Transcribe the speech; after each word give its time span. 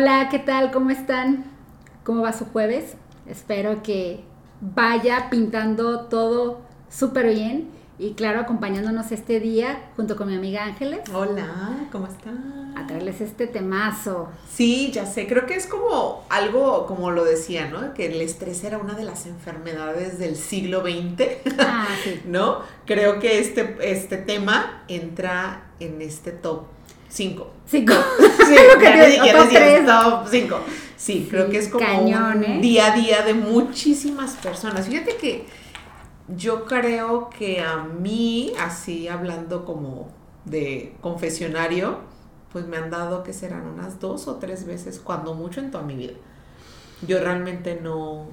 Hola, 0.00 0.28
¿qué 0.30 0.38
tal? 0.38 0.70
¿Cómo 0.70 0.90
están? 0.90 1.42
¿Cómo 2.04 2.22
va 2.22 2.32
su 2.32 2.44
jueves? 2.44 2.94
Espero 3.26 3.82
que 3.82 4.20
vaya 4.60 5.28
pintando 5.28 6.02
todo 6.02 6.60
súper 6.88 7.34
bien 7.34 7.68
y 7.98 8.12
claro, 8.12 8.38
acompañándonos 8.38 9.10
este 9.10 9.40
día 9.40 9.90
junto 9.96 10.14
con 10.14 10.28
mi 10.28 10.36
amiga 10.36 10.62
Ángeles. 10.62 11.00
Hola, 11.12 11.88
¿cómo 11.90 12.06
están? 12.06 12.74
A 12.76 12.86
traerles 12.86 13.20
este 13.20 13.48
temazo. 13.48 14.28
Sí, 14.48 14.92
ya 14.92 15.04
sé, 15.04 15.26
creo 15.26 15.46
que 15.46 15.54
es 15.56 15.66
como 15.66 16.22
algo, 16.28 16.86
como 16.86 17.10
lo 17.10 17.24
decía, 17.24 17.66
¿no? 17.68 17.92
Que 17.92 18.06
el 18.06 18.20
estrés 18.20 18.62
era 18.62 18.78
una 18.78 18.94
de 18.94 19.02
las 19.02 19.26
enfermedades 19.26 20.20
del 20.20 20.36
siglo 20.36 20.82
XX, 20.82 21.24
Ah, 21.58 21.88
sí. 22.04 22.22
¿no? 22.26 22.60
Creo 22.86 23.18
que 23.18 23.40
este, 23.40 23.76
este 23.80 24.16
tema 24.16 24.84
entra 24.86 25.72
en 25.80 26.00
este 26.02 26.30
top 26.30 26.77
5. 27.08 27.50
Cinco. 27.66 27.94
Sí, 28.48 28.54
Lo 28.74 28.78
que 28.78 28.84
ya 28.84 28.92
digo, 29.06 29.06
ni 29.06 29.12
siquiera 29.14 29.38
top 29.38 29.44
decía 29.50 29.60
tres. 29.60 29.86
top 29.86 30.26
5. 30.30 30.60
Sí, 30.96 31.28
creo 31.30 31.48
que 31.50 31.58
es 31.58 31.68
como 31.68 31.84
cañón, 31.84 32.44
un 32.48 32.60
día 32.62 32.92
a 32.92 32.96
día 32.96 33.22
de 33.22 33.34
muchísimas 33.34 34.32
personas. 34.36 34.86
Fíjate 34.88 35.16
que 35.16 35.44
yo 36.34 36.64
creo 36.64 37.28
que 37.30 37.60
a 37.60 37.76
mí, 37.84 38.52
así 38.58 39.06
hablando 39.08 39.64
como 39.64 40.08
de 40.46 40.94
confesionario, 41.02 41.98
pues 42.52 42.66
me 42.66 42.78
han 42.78 42.90
dado 42.90 43.22
que 43.22 43.32
serán 43.34 43.66
unas 43.66 44.00
dos 44.00 44.26
o 44.28 44.36
tres 44.36 44.66
veces, 44.66 44.98
cuando 44.98 45.34
mucho 45.34 45.60
en 45.60 45.70
toda 45.70 45.84
mi 45.84 45.94
vida. 45.94 46.14
Yo 47.06 47.20
realmente 47.20 47.78
no, 47.82 48.26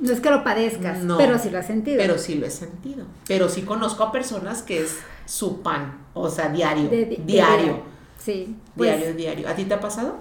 No 0.00 0.12
es 0.12 0.20
que 0.20 0.30
lo 0.30 0.44
padezcas, 0.44 1.00
No. 1.00 1.18
pero 1.18 1.38
sí 1.38 1.50
lo 1.50 1.58
has 1.58 1.66
sentido. 1.66 1.98
pero 1.98 2.18
sí 2.18 2.36
lo 2.36 2.46
he 2.46 2.50
sentido. 2.50 3.04
Pero 3.26 3.48
sí 3.48 3.62
conozco 3.62 4.04
a 4.04 4.12
personas 4.12 4.62
que 4.62 4.82
es 4.82 4.96
su 5.26 5.60
pan, 5.62 5.98
o 6.14 6.30
sea, 6.30 6.48
diario, 6.50 6.88
De- 6.88 7.04
de- 7.06 7.20
diario, 7.24 7.80
Sí. 8.26 8.56
Pues, 8.76 8.96
diario, 8.98 9.14
diario. 9.16 9.48
¿A 9.48 9.54
ti 9.54 9.64
te 9.64 9.74
ha 9.74 9.80
pasado? 9.80 10.16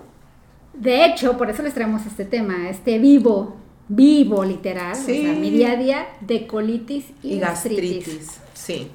De 0.74 1.06
hecho, 1.06 1.38
por 1.38 1.50
eso 1.50 1.64
les 1.64 1.74
traemos 1.74 2.06
este 2.06 2.24
tema, 2.24 2.70
este 2.70 3.00
vivo, 3.00 3.56
vivo 3.88 4.46
literal, 4.46 4.96
Sí. 4.96 5.20
o 5.20 5.24
sea, 5.24 5.34
mi 5.34 5.50
día 5.50 5.72
a 5.72 5.76
día 5.76 6.06
de 6.22 6.46
colitis 6.48 7.06
y, 7.24 7.34
Y 7.34 7.40
gastritis. 7.40 7.98
gastritis. 8.06 8.40
Sí. 8.54 8.88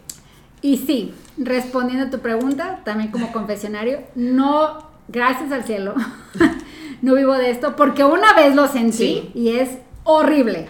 Y 0.62 0.76
sí, 0.76 1.12
respondiendo 1.38 2.06
a 2.06 2.10
tu 2.10 2.20
pregunta, 2.20 2.82
también 2.84 3.10
como 3.10 3.32
confesionario, 3.32 4.00
no, 4.14 4.78
gracias 5.08 5.50
al 5.52 5.64
cielo, 5.64 5.94
no 7.02 7.14
vivo 7.14 7.34
de 7.34 7.50
esto 7.50 7.74
porque 7.76 8.04
una 8.04 8.32
vez 8.34 8.54
lo 8.54 8.68
sentí 8.68 8.96
Sí. 8.96 9.30
y 9.34 9.48
es 9.56 9.70
horrible. 10.04 10.68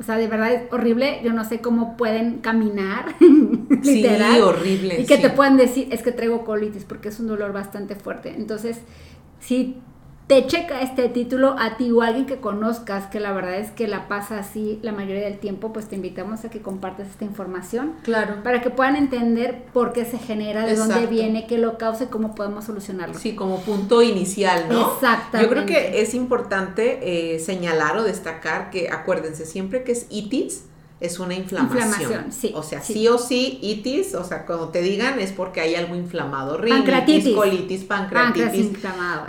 O 0.00 0.02
sea, 0.02 0.16
de 0.16 0.26
verdad 0.28 0.52
es 0.52 0.72
horrible. 0.72 1.20
Yo 1.22 1.34
no 1.34 1.44
sé 1.44 1.60
cómo 1.60 1.98
pueden 1.98 2.38
caminar, 2.38 3.14
literal. 3.20 4.34
Sí, 4.34 4.40
horrible. 4.40 5.00
Y 5.00 5.04
que 5.04 5.16
sí. 5.16 5.22
te 5.22 5.30
puedan 5.30 5.58
decir, 5.58 5.88
es 5.90 6.02
que 6.02 6.10
traigo 6.10 6.44
colitis, 6.44 6.84
porque 6.84 7.10
es 7.10 7.20
un 7.20 7.26
dolor 7.26 7.52
bastante 7.52 7.94
fuerte. 7.94 8.34
Entonces, 8.34 8.78
si 9.40 9.76
te 10.30 10.46
checa 10.46 10.80
este 10.80 11.08
título 11.08 11.56
a 11.58 11.76
ti 11.76 11.90
o 11.90 12.02
a 12.02 12.06
alguien 12.06 12.24
que 12.24 12.36
conozcas, 12.36 13.08
que 13.08 13.18
la 13.18 13.32
verdad 13.32 13.56
es 13.56 13.72
que 13.72 13.88
la 13.88 14.06
pasa 14.06 14.38
así 14.38 14.78
la 14.80 14.92
mayoría 14.92 15.24
del 15.24 15.40
tiempo, 15.40 15.72
pues 15.72 15.88
te 15.88 15.96
invitamos 15.96 16.44
a 16.44 16.50
que 16.50 16.62
compartas 16.62 17.08
esta 17.08 17.24
información 17.24 17.94
Claro. 18.04 18.36
para 18.44 18.62
que 18.62 18.70
puedan 18.70 18.94
entender 18.94 19.64
por 19.72 19.92
qué 19.92 20.04
se 20.04 20.18
genera, 20.18 20.64
de 20.66 20.76
dónde 20.76 21.08
viene, 21.08 21.48
qué 21.48 21.58
lo 21.58 21.78
causa 21.78 22.04
y 22.04 22.06
cómo 22.06 22.36
podemos 22.36 22.66
solucionarlo. 22.66 23.18
Sí, 23.18 23.34
como 23.34 23.58
punto 23.62 24.02
inicial, 24.02 24.66
¿no? 24.70 24.92
Exactamente. 24.94 25.42
Yo 25.42 25.48
creo 25.50 25.66
que 25.66 26.00
es 26.00 26.14
importante 26.14 27.34
eh, 27.34 27.40
señalar 27.40 27.96
o 27.96 28.04
destacar 28.04 28.70
que, 28.70 28.88
acuérdense, 28.88 29.44
siempre 29.46 29.82
que 29.82 29.90
es 29.90 30.06
itis, 30.10 30.62
es 31.00 31.18
una 31.18 31.34
inflamación. 31.34 31.82
Inflamación, 31.82 32.32
sí, 32.32 32.52
O 32.54 32.62
sea, 32.62 32.82
sí. 32.82 32.92
sí. 32.92 33.08
o 33.08 33.18
sí, 33.18 33.58
itis, 33.62 34.14
o 34.14 34.22
sea, 34.22 34.44
cuando 34.44 34.68
te 34.68 34.82
digan 34.82 35.18
es 35.18 35.32
porque 35.32 35.60
hay 35.60 35.74
algo 35.74 35.94
inflamado. 35.96 36.58
Rinitis, 36.58 37.34
colitis, 37.34 37.84
pancreatitis, 37.84 38.82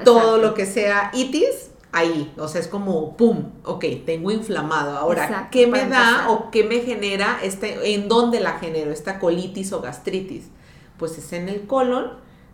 todo 0.03 0.19
exacto. 0.19 0.37
lo 0.37 0.53
que 0.53 0.65
sea 0.65 1.11
itis, 1.13 1.71
ahí. 1.93 2.33
O 2.37 2.49
sea, 2.49 2.59
es 2.59 2.67
como, 2.67 3.15
pum, 3.15 3.51
ok, 3.63 3.85
tengo 4.05 4.31
inflamado. 4.31 4.97
Ahora, 4.97 5.25
Exacto, 5.25 5.47
¿qué 5.51 5.67
me 5.67 5.79
da 5.79 5.85
empezar. 5.85 6.29
o 6.29 6.51
qué 6.51 6.63
me 6.65 6.81
genera, 6.81 7.39
este, 7.41 7.93
en 7.93 8.09
dónde 8.09 8.41
la 8.41 8.59
genero, 8.59 8.91
esta 8.91 9.17
colitis 9.17 9.71
o 9.71 9.81
gastritis? 9.81 10.49
Pues 10.97 11.17
es 11.17 11.31
en 11.31 11.47
el 11.47 11.67
colon, 11.67 12.11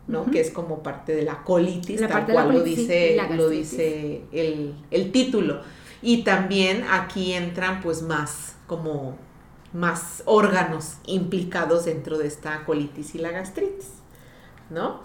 ¿no? 0.07 0.29
Que 0.29 0.41
es 0.41 0.51
como 0.51 0.83
parte 0.83 1.15
de 1.15 1.23
la 1.23 1.43
colitis, 1.43 1.99
La 2.01 2.07
tal 2.07 2.17
parte 2.17 2.31
de 2.31 2.35
la 2.37 2.43
cual 2.43 2.55
lo 2.55 2.61
colitis, 2.61 2.85
sí, 2.85 2.93
dice, 2.93 3.27
lo 3.35 3.49
dice 3.49 4.21
el, 4.31 4.75
el 4.91 5.11
título. 5.11 5.61
Y 6.03 6.23
también 6.23 6.85
aquí 6.89 7.33
entran 7.33 7.81
pues 7.81 8.03
más 8.03 8.56
como 8.67 9.15
más 9.73 10.21
órganos 10.25 10.97
implicados 11.05 11.85
dentro 11.85 12.17
de 12.17 12.27
esta 12.27 12.63
colitis 12.65 13.15
y 13.15 13.17
la 13.19 13.31
gastritis, 13.31 13.89
¿no? 14.69 15.01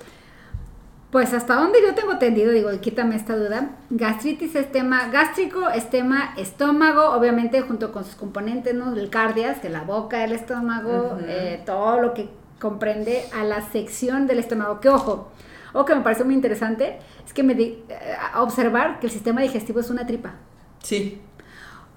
Pues 1.10 1.34
hasta 1.34 1.56
donde 1.56 1.78
yo 1.82 1.94
tengo 1.94 2.12
entendido, 2.12 2.52
digo, 2.52 2.70
quítame 2.80 3.16
esta 3.16 3.36
duda, 3.36 3.72
gastritis 3.90 4.54
es 4.54 4.72
tema 4.72 5.08
gástrico, 5.08 5.68
es 5.68 5.90
tema 5.90 6.32
estómago, 6.38 7.10
obviamente 7.10 7.60
junto 7.60 7.92
con 7.92 8.04
sus 8.04 8.14
componentes, 8.14 8.74
¿no? 8.74 8.94
El 8.94 9.10
cardias, 9.10 9.58
que 9.58 9.68
la 9.68 9.82
boca, 9.82 10.24
el 10.24 10.32
estómago, 10.32 11.18
eh, 11.26 11.62
todo 11.66 12.00
lo 12.00 12.14
que 12.14 12.30
comprende 12.58 13.24
a 13.38 13.44
la 13.44 13.60
sección 13.60 14.26
del 14.26 14.38
estómago. 14.38 14.80
Que 14.80 14.88
ojo, 14.88 15.28
o 15.74 15.84
que 15.84 15.94
me 15.94 16.00
parece 16.00 16.24
muy 16.24 16.34
interesante, 16.34 16.98
es 17.26 17.34
que 17.34 17.42
me 17.42 17.54
di- 17.54 17.84
eh, 17.90 18.16
observar 18.36 18.98
que 18.98 19.06
el 19.08 19.12
sistema 19.12 19.42
digestivo 19.42 19.80
es 19.80 19.90
una 19.90 20.06
tripa. 20.06 20.36
Sí. 20.82 21.20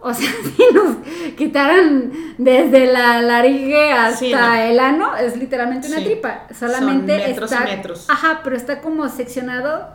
O 0.07 0.13
sea, 0.13 0.29
si 0.55 0.63
nos 0.73 0.97
quitaran 1.35 2.11
desde 2.37 2.85
la 2.85 3.21
laringe 3.21 3.91
hasta 3.91 4.17
Sí, 4.17 4.31
no. 4.31 4.53
el 4.53 4.79
ano, 4.79 5.15
es 5.17 5.35
literalmente 5.35 5.87
una 5.87 5.97
Sí. 5.97 6.05
tripa. 6.05 6.43
Solamente 6.57 7.17
Son 7.19 7.27
metros 7.29 7.51
y 7.51 7.63
metros. 7.75 8.09
Ajá, 8.09 8.41
pero 8.43 8.55
está 8.55 8.81
como 8.81 9.09
seccionado 9.09 9.87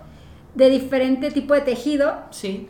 de 0.54 0.68
diferente 0.68 1.30
tipo 1.30 1.54
de 1.54 1.60
tejido 1.60 2.22
Sí. 2.30 2.68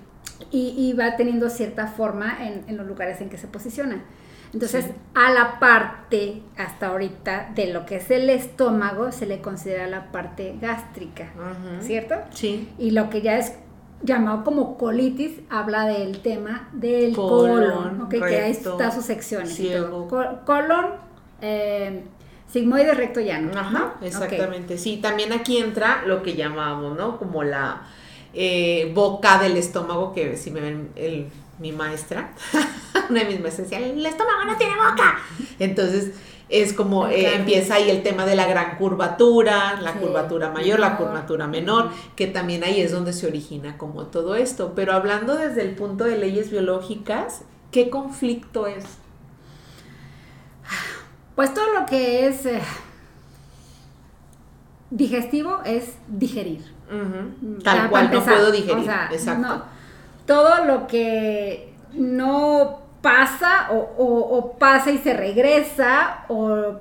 y, 0.50 0.74
y 0.76 0.92
va 0.92 1.16
teniendo 1.16 1.48
cierta 1.48 1.86
forma 1.86 2.36
en, 2.46 2.64
en 2.68 2.76
los 2.76 2.86
lugares 2.86 3.20
en 3.22 3.30
que 3.30 3.38
se 3.38 3.46
posiciona. 3.46 4.04
Entonces, 4.52 4.84
Sí. 4.86 4.92
a 5.14 5.30
la 5.30 5.60
parte, 5.60 6.42
hasta 6.58 6.88
ahorita, 6.88 7.52
de 7.54 7.72
lo 7.72 7.86
que 7.86 7.96
es 7.96 8.10
el 8.10 8.28
estómago, 8.28 9.12
se 9.12 9.24
le 9.26 9.40
considera 9.40 9.86
la 9.86 10.10
parte 10.12 10.56
gástrica, 10.60 11.30
Ujú. 11.36 11.82
¿cierto? 11.86 12.16
Sí. 12.34 12.68
Y 12.78 12.90
lo 12.90 13.08
que 13.10 13.22
ya 13.22 13.38
es 13.38 13.54
llamado 14.02 14.44
como 14.44 14.76
colitis 14.78 15.40
habla 15.50 15.84
del 15.86 16.20
tema 16.22 16.68
del 16.72 17.14
colon, 17.14 17.98
Colon, 17.98 18.08
que 18.08 18.22
ahí 18.24 18.50
está 18.50 18.90
sus 18.90 19.04
secciones. 19.04 19.54
ciego. 19.54 20.08
Col- 20.08 20.40
colon, 20.46 20.86
eh, 21.42 22.04
sigmoide, 22.50 22.92
recto, 22.94 23.20
llano. 23.20 23.52
Ajá, 23.58 23.94
exactamente. 24.02 24.78
Sí, 24.78 24.98
también 24.98 25.32
aquí 25.32 25.58
entra 25.58 26.02
lo 26.06 26.22
que 26.22 26.34
llamamos, 26.34 26.96
¿no? 26.96 27.18
Como 27.18 27.42
la 27.42 27.82
eh, 28.32 28.92
boca 28.94 29.38
del 29.42 29.56
estómago, 29.56 30.12
que 30.12 30.36
si 30.36 30.50
me 30.50 30.60
ven 30.60 30.90
el- 30.96 31.28
mi 31.58 31.72
maestra, 31.72 32.32
una 33.10 33.20
de 33.20 33.26
mis 33.26 33.40
maestras 33.40 33.68
decía, 33.68 33.84
el 33.86 34.04
estómago 34.06 34.44
no 34.46 34.56
tiene 34.56 34.74
boca. 34.76 35.18
Entonces, 35.58 36.12
es 36.50 36.72
como 36.72 37.06
eh, 37.06 37.34
empieza 37.36 37.76
ahí 37.76 37.88
el 37.90 38.02
tema 38.02 38.26
de 38.26 38.34
la 38.34 38.46
gran 38.46 38.76
curvatura, 38.76 39.80
la 39.80 39.92
Sí, 39.92 39.98
curvatura 40.00 40.50
mayor, 40.50 40.80
la 40.80 40.96
curvatura 40.96 41.46
menor, 41.46 41.90
que 42.16 42.26
también 42.26 42.64
ahí 42.64 42.80
es 42.80 42.90
donde 42.92 43.12
se 43.12 43.26
origina 43.28 43.78
como 43.78 44.06
todo 44.06 44.34
esto. 44.34 44.72
Pero 44.74 44.92
hablando 44.92 45.36
desde 45.36 45.62
el 45.62 45.74
punto 45.76 46.04
de 46.04 46.18
leyes 46.18 46.50
biológicas, 46.50 47.42
¿qué 47.70 47.88
conflicto 47.88 48.66
es? 48.66 48.84
Pues 51.36 51.54
todo 51.54 51.72
lo 51.72 51.86
que 51.86 52.26
es 52.26 52.44
eh, 52.46 52.60
digestivo 54.90 55.60
es 55.64 55.94
digerir. 56.08 56.64
Ya, 56.90 57.62
Tal 57.62 57.90
cual, 57.90 58.10
no 58.12 58.24
puedo 58.24 58.50
digerir. 58.50 58.78
O 58.78 58.84
sea, 58.84 59.08
Exacto. 59.12 59.46
no. 59.46 59.62
todo 60.26 60.64
lo 60.64 60.86
que 60.88 61.72
no 61.92 62.80
pasa 63.02 63.68
o, 63.70 63.76
o- 63.76 64.38
o 64.38 64.52
pasa 64.58 64.90
y 64.90 64.98
se 64.98 65.14
regresa 65.14 66.24
o 66.28 66.78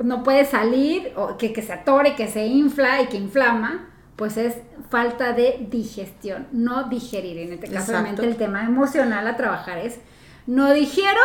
no 0.00 0.22
puede 0.22 0.44
salir 0.44 1.12
o 1.16 1.36
que, 1.36 1.52
que 1.52 1.62
se 1.62 1.72
atore, 1.72 2.14
que 2.16 2.28
se 2.28 2.46
infla 2.46 3.02
y 3.02 3.06
que 3.06 3.16
inflama, 3.16 3.88
pues 4.16 4.36
es 4.36 4.56
falta 4.90 5.32
de 5.32 5.66
digestión, 5.70 6.46
no 6.52 6.84
digerir. 6.88 7.38
En 7.38 7.52
este 7.52 7.68
caso, 7.68 7.92
obviamente, 7.92 8.26
el 8.26 8.36
tema 8.36 8.64
emocional 8.64 9.26
a 9.26 9.36
trabajar 9.36 9.78
es 9.78 9.98
no 10.46 10.72
digiero 10.72 11.20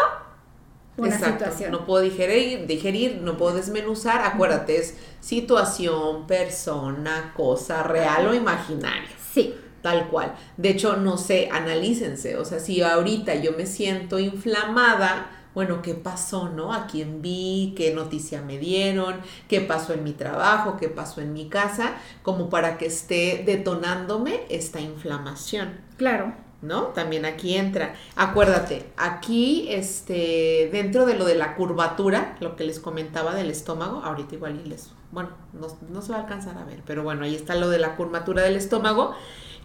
una 0.98 1.16
Exacto, 1.16 1.46
situación. 1.46 1.72
No 1.72 1.86
puedo 1.86 2.02
digerir, 2.04 2.66
digerir, 2.68 3.22
no 3.22 3.38
puedo 3.38 3.56
desmenuzar. 3.56 4.22
Acuérdate, 4.26 4.78
es 4.78 4.98
situación, 5.20 6.26
persona, 6.28 7.34
cosa, 7.36 7.84
real 7.84 8.28
o 8.28 8.34
imaginaria. 8.34 9.10
Sí, 9.32 9.54
Tal 9.88 10.10
cual. 10.10 10.36
De 10.58 10.68
hecho, 10.68 10.98
no 10.98 11.18
sé, 11.18 11.48
analícense. 11.50 12.36
O 12.36 12.44
sea, 12.44 12.60
si 12.60 12.82
ahorita 12.82 13.36
yo 13.36 13.54
me 13.54 13.66
siento 13.66 14.20
inflamada, 14.20 15.30
bueno, 15.56 15.82
¿qué 15.82 15.94
pasó, 15.94 16.50
no? 16.50 16.74
¿A 16.74 16.88
quién 16.88 17.22
vi? 17.22 17.74
¿Qué 17.78 17.94
noticia 17.94 18.42
me 18.42 18.58
dieron? 18.58 19.22
¿Qué 19.48 19.62
pasó 19.62 19.94
en 19.94 20.04
mi 20.04 20.12
trabajo? 20.12 20.76
¿Qué 20.76 20.90
pasó 20.90 21.22
en 21.22 21.32
mi 21.32 21.48
casa? 21.48 21.94
Como 22.22 22.50
para 22.50 22.78
que 22.78 22.88
esté 22.88 23.44
detonándome 23.46 24.42
esta 24.50 24.82
inflamación. 24.82 25.80
claro. 25.96 26.34
¿no? 26.62 26.86
También 26.88 27.24
aquí 27.26 27.56
entra. 27.56 27.94
Acuérdate, 28.16 28.92
aquí, 28.98 29.68
este, 29.70 30.70
dentro 30.72 31.06
de 31.06 31.14
lo 31.14 31.24
de 31.26 31.36
la 31.36 31.56
curvatura, 31.56 32.36
lo 32.40 32.56
que 32.56 32.64
les 32.64 32.80
comentaba 32.80 33.36
del 33.36 33.52
estómago, 33.52 34.02
ahorita 34.04 34.34
igual 34.34 34.60
y 34.66 34.68
les, 34.68 34.92
bueno, 35.12 35.30
no, 35.54 35.68
no 35.92 36.02
se 36.02 36.14
va 36.14 36.18
a 36.18 36.22
alcanzar 36.22 36.58
a 36.58 36.66
ver, 36.66 36.82
pero 36.84 37.04
bueno, 37.04 37.26
ahí 37.26 37.36
está 37.36 37.54
lo 37.54 37.70
de 37.70 37.78
la 37.78 37.96
curvatura 37.96 38.42
del 38.42 38.56
estómago, 38.56 39.14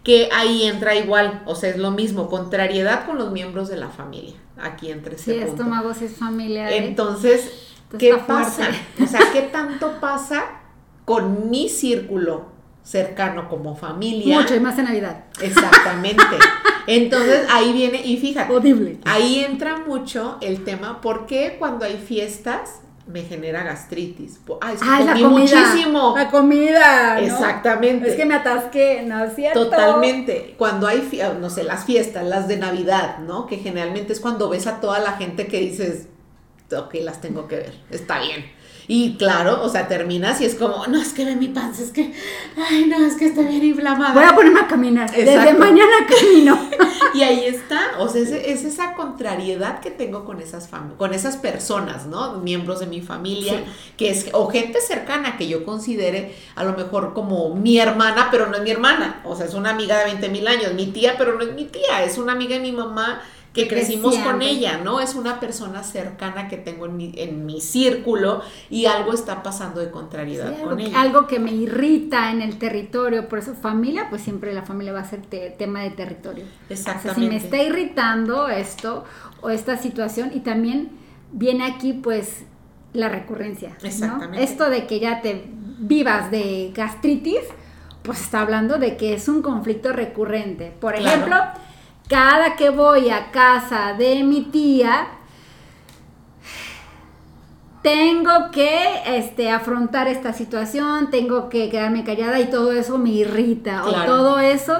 que 0.02 0.28
ahí 0.32 0.64
entra 0.64 0.94
igual, 0.96 1.42
o 1.46 1.54
sea, 1.54 1.70
es 1.70 1.78
lo 1.78 1.90
mismo, 1.92 2.28
contrariedad 2.28 3.06
con 3.06 3.18
los 3.18 3.30
miembros 3.30 3.68
de 3.68 3.76
la 3.76 3.88
familia. 3.88 4.34
Aquí 4.60 4.90
entre 4.90 5.14
ese 5.16 5.32
Sí, 5.34 5.38
punto. 5.40 5.52
estómago 5.62 5.94
sí 5.94 6.04
es 6.06 6.16
familia. 6.16 6.70
¿eh? 6.70 6.86
Entonces, 6.86 7.72
¿qué 7.98 8.14
pasa? 8.26 8.68
O 9.02 9.06
sea, 9.06 9.20
¿qué 9.32 9.42
tanto 9.42 10.00
pasa 10.00 10.44
con 11.04 11.50
mi 11.50 11.68
círculo 11.68 12.46
cercano 12.82 13.48
como 13.48 13.76
familia? 13.76 14.40
Mucho, 14.40 14.54
y 14.54 14.60
más 14.60 14.78
en 14.78 14.84
Navidad. 14.86 15.24
Exactamente. 15.40 16.22
Entonces 16.88 17.46
ahí 17.50 17.72
viene, 17.72 18.04
y 18.04 18.16
fíjate, 18.16 18.52
Audible. 18.52 18.98
ahí 19.04 19.44
entra 19.44 19.78
mucho 19.86 20.38
el 20.40 20.64
tema, 20.64 21.00
¿por 21.00 21.26
qué 21.26 21.56
cuando 21.58 21.84
hay 21.84 21.96
fiestas 21.96 22.80
me 23.12 23.22
genera 23.22 23.62
gastritis? 23.62 24.40
Ah, 24.60 24.72
es 24.72 24.80
que 24.80 24.86
Ah, 24.88 25.00
es 25.00 25.06
la 25.06 25.12
comí 25.12 25.22
comida. 25.24 25.56
muchísimo. 25.60 26.14
La 26.16 26.30
comida. 26.30 27.14
¿no? 27.14 27.20
Exactamente. 27.20 28.08
Es 28.10 28.16
que 28.16 28.24
me 28.24 28.34
atasqué, 28.34 29.02
¿no 29.06 29.24
es 29.24 29.34
cierto? 29.34 29.64
Totalmente. 29.64 30.54
Cuando 30.58 30.86
hay, 30.86 31.08
no 31.40 31.50
sé, 31.50 31.64
las 31.64 31.84
fiestas, 31.84 32.24
las 32.24 32.48
de 32.48 32.56
Navidad, 32.56 33.18
¿no? 33.18 33.46
Que 33.46 33.58
generalmente 33.58 34.12
es 34.12 34.20
cuando 34.20 34.48
ves 34.48 34.66
a 34.66 34.80
toda 34.80 34.98
la 34.98 35.12
gente 35.12 35.46
que 35.46 35.60
dices, 35.60 36.08
ok, 36.76 36.94
las 37.02 37.20
tengo 37.20 37.46
que 37.48 37.56
ver, 37.56 37.74
está 37.90 38.20
bien. 38.20 38.44
Y 38.88 39.14
claro, 39.16 39.62
o 39.62 39.68
sea, 39.68 39.88
terminas 39.88 40.40
y 40.40 40.44
es 40.44 40.54
como, 40.54 40.86
no, 40.86 41.00
es 41.00 41.12
que 41.12 41.24
ve 41.24 41.36
mi 41.36 41.48
panza, 41.48 41.82
es 41.82 41.90
que, 41.90 42.12
ay, 42.56 42.86
no, 42.86 43.04
es 43.04 43.14
que 43.14 43.26
está 43.26 43.42
bien 43.42 43.64
inflamada. 43.64 44.12
Voy 44.12 44.24
a 44.24 44.34
ponerme 44.34 44.60
a 44.60 44.66
caminar. 44.66 45.10
Desde 45.10 45.54
mañana 45.54 45.92
camino. 46.08 46.58
Y 47.14 47.22
ahí 47.22 47.44
está, 47.44 47.98
o 47.98 48.08
sea, 48.08 48.22
es, 48.22 48.30
es 48.30 48.64
esa 48.64 48.94
contrariedad 48.94 49.80
que 49.80 49.90
tengo 49.90 50.24
con 50.24 50.40
esas 50.40 50.70
con 50.96 51.12
esas 51.12 51.36
personas, 51.36 52.06
¿no? 52.06 52.38
Miembros 52.38 52.80
de 52.80 52.86
mi 52.86 53.02
familia, 53.02 53.52
Sí. 53.52 53.92
que 53.98 54.10
es, 54.10 54.26
o 54.32 54.48
gente 54.48 54.80
cercana 54.80 55.36
que 55.36 55.46
yo 55.46 55.64
considere 55.66 56.34
a 56.54 56.64
lo 56.64 56.72
mejor 56.72 57.12
como 57.12 57.54
mi 57.54 57.78
hermana, 57.78 58.28
pero 58.30 58.46
no 58.46 58.56
es 58.56 58.62
mi 58.62 58.70
hermana, 58.70 59.20
o 59.24 59.36
sea, 59.36 59.44
es 59.44 59.52
una 59.52 59.70
amiga 59.70 59.98
de 59.98 60.04
20 60.06 60.28
mil 60.30 60.48
años, 60.48 60.72
mi 60.72 60.86
tía, 60.86 61.16
pero 61.18 61.34
no 61.34 61.42
es 61.42 61.52
mi 61.52 61.66
tía, 61.66 62.02
es 62.02 62.16
una 62.16 62.32
amiga 62.32 62.54
de 62.56 62.62
mi 62.62 62.72
mamá 62.72 63.20
que 63.52 63.68
crecimos 63.68 64.16
con 64.18 64.40
ella, 64.40 64.78
¿no? 64.82 65.00
Es 65.00 65.14
una 65.14 65.38
persona 65.38 65.82
cercana 65.82 66.48
que 66.48 66.56
tengo 66.56 66.86
en 66.86 66.96
mi, 66.96 67.12
en 67.16 67.44
mi 67.44 67.60
círculo 67.60 68.40
y 68.70 68.86
algo 68.86 69.12
está 69.12 69.42
pasando 69.42 69.80
de 69.80 69.90
contrariedad 69.90 70.48
Sí, 70.54 70.62
con 70.62 70.70
algo, 70.70 70.80
ella. 70.80 71.00
algo 71.00 71.26
que 71.26 71.38
me 71.38 71.52
irrita 71.52 72.30
en 72.30 72.40
el 72.40 72.58
territorio, 72.58 73.28
por 73.28 73.38
eso 73.40 73.54
familia, 73.54 74.06
pues 74.08 74.22
siempre 74.22 74.54
la 74.54 74.62
familia 74.62 74.94
va 74.94 75.00
a 75.00 75.04
ser 75.04 75.20
te- 75.22 75.50
tema 75.50 75.80
de 75.82 75.90
territorio. 75.90 76.44
O 76.44 76.48
sea, 76.74 76.94
Exactamente. 76.94 77.20
si 77.20 77.28
me 77.28 77.36
está 77.36 77.62
irritando 77.62 78.48
esto 78.48 79.04
o 79.42 79.50
esta 79.50 79.76
situación 79.76 80.30
y 80.34 80.40
también 80.40 80.90
viene 81.32 81.64
aquí 81.64 81.92
pues 81.92 82.44
la 82.94 83.08
recurrencia, 83.10 83.76
¿no? 83.82 83.86
Exactamente. 83.88 84.44
Esto 84.44 84.70
de 84.70 84.86
que 84.86 84.98
ya 85.00 85.20
te 85.20 85.44
vivas 85.78 86.30
de 86.30 86.72
gastritis, 86.74 87.40
pues 88.02 88.20
está 88.20 88.40
hablando 88.40 88.78
de 88.78 88.96
que 88.96 89.14
es 89.14 89.28
un 89.28 89.42
conflicto 89.42 89.92
recurrente. 89.92 90.72
Por 90.80 90.94
Claro. 90.94 91.26
Cada 92.08 92.56
que 92.56 92.70
voy 92.70 93.10
a 93.10 93.30
casa 93.30 93.94
de 93.94 94.22
mi 94.22 94.42
tía, 94.42 95.08
tengo 97.82 98.50
que 98.52 99.02
este, 99.06 99.50
afrontar 99.50 100.06
esta 100.08 100.32
situación, 100.32 101.10
tengo 101.10 101.48
que 101.48 101.68
quedarme 101.68 102.04
callada 102.04 102.38
y 102.40 102.48
todo 102.48 102.72
eso 102.72 102.96
me 102.98 103.10
irrita. 103.10 103.82
Claro. 103.82 104.02
O 104.02 104.16
todo 104.16 104.40
eso 104.40 104.78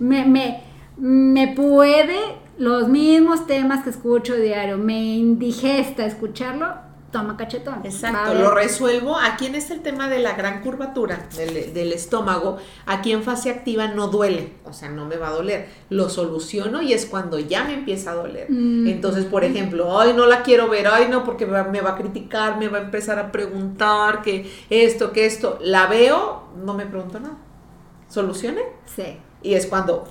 me, 0.00 0.24
me, 0.24 0.62
me 0.96 1.48
puede, 1.48 2.18
los 2.58 2.88
mismos 2.88 3.46
temas 3.46 3.84
que 3.84 3.90
escucho 3.90 4.34
diario, 4.34 4.78
me 4.78 5.00
indigesta 5.00 6.04
escucharlo, 6.04 6.74
toma 7.10 7.36
cachetón. 7.36 7.80
Exacto, 7.84 8.34
lo 8.34 8.52
resuelvo. 8.52 9.16
Aquí 9.16 9.46
en 9.46 9.54
este 9.54 9.74
el 9.74 9.80
tema 9.80 10.08
de 10.08 10.20
la 10.20 10.34
gran 10.34 10.62
curvatura 10.62 11.28
del, 11.36 11.74
del 11.74 11.92
estómago, 11.92 12.58
aquí 12.86 13.12
en 13.12 13.22
fase 13.22 13.50
activa 13.50 13.88
no 13.88 14.08
duele, 14.08 14.54
o 14.64 14.72
sea, 14.72 14.88
no 14.88 15.06
me 15.06 15.16
va 15.16 15.28
a 15.28 15.32
doler. 15.32 15.68
Lo 15.88 16.08
soluciono 16.08 16.82
y 16.82 16.92
es 16.92 17.06
cuando 17.06 17.38
ya 17.38 17.64
me 17.64 17.74
empieza 17.74 18.12
a 18.12 18.14
doler. 18.14 18.50
Mm. 18.50 18.88
Entonces, 18.88 19.24
por 19.24 19.44
ejemplo, 19.44 20.00
ay, 20.00 20.12
no 20.14 20.26
la 20.26 20.42
quiero 20.42 20.68
ver, 20.68 20.86
ay, 20.86 21.08
no, 21.08 21.24
porque 21.24 21.46
me 21.46 21.52
va, 21.52 21.64
me 21.64 21.80
va 21.80 21.90
a 21.90 21.96
criticar, 21.96 22.58
me 22.58 22.68
va 22.68 22.78
a 22.78 22.82
empezar 22.82 23.18
a 23.18 23.32
preguntar 23.32 24.22
que 24.22 24.50
esto, 24.70 25.12
que 25.12 25.26
esto. 25.26 25.58
La 25.62 25.86
veo, 25.86 26.48
no 26.64 26.74
me 26.74 26.86
pregunto 26.86 27.20
nada. 27.20 27.36
¿Solucione? 28.08 28.62
Sí. 28.86 29.18
Y 29.42 29.54
es 29.54 29.66
cuando... 29.66 30.04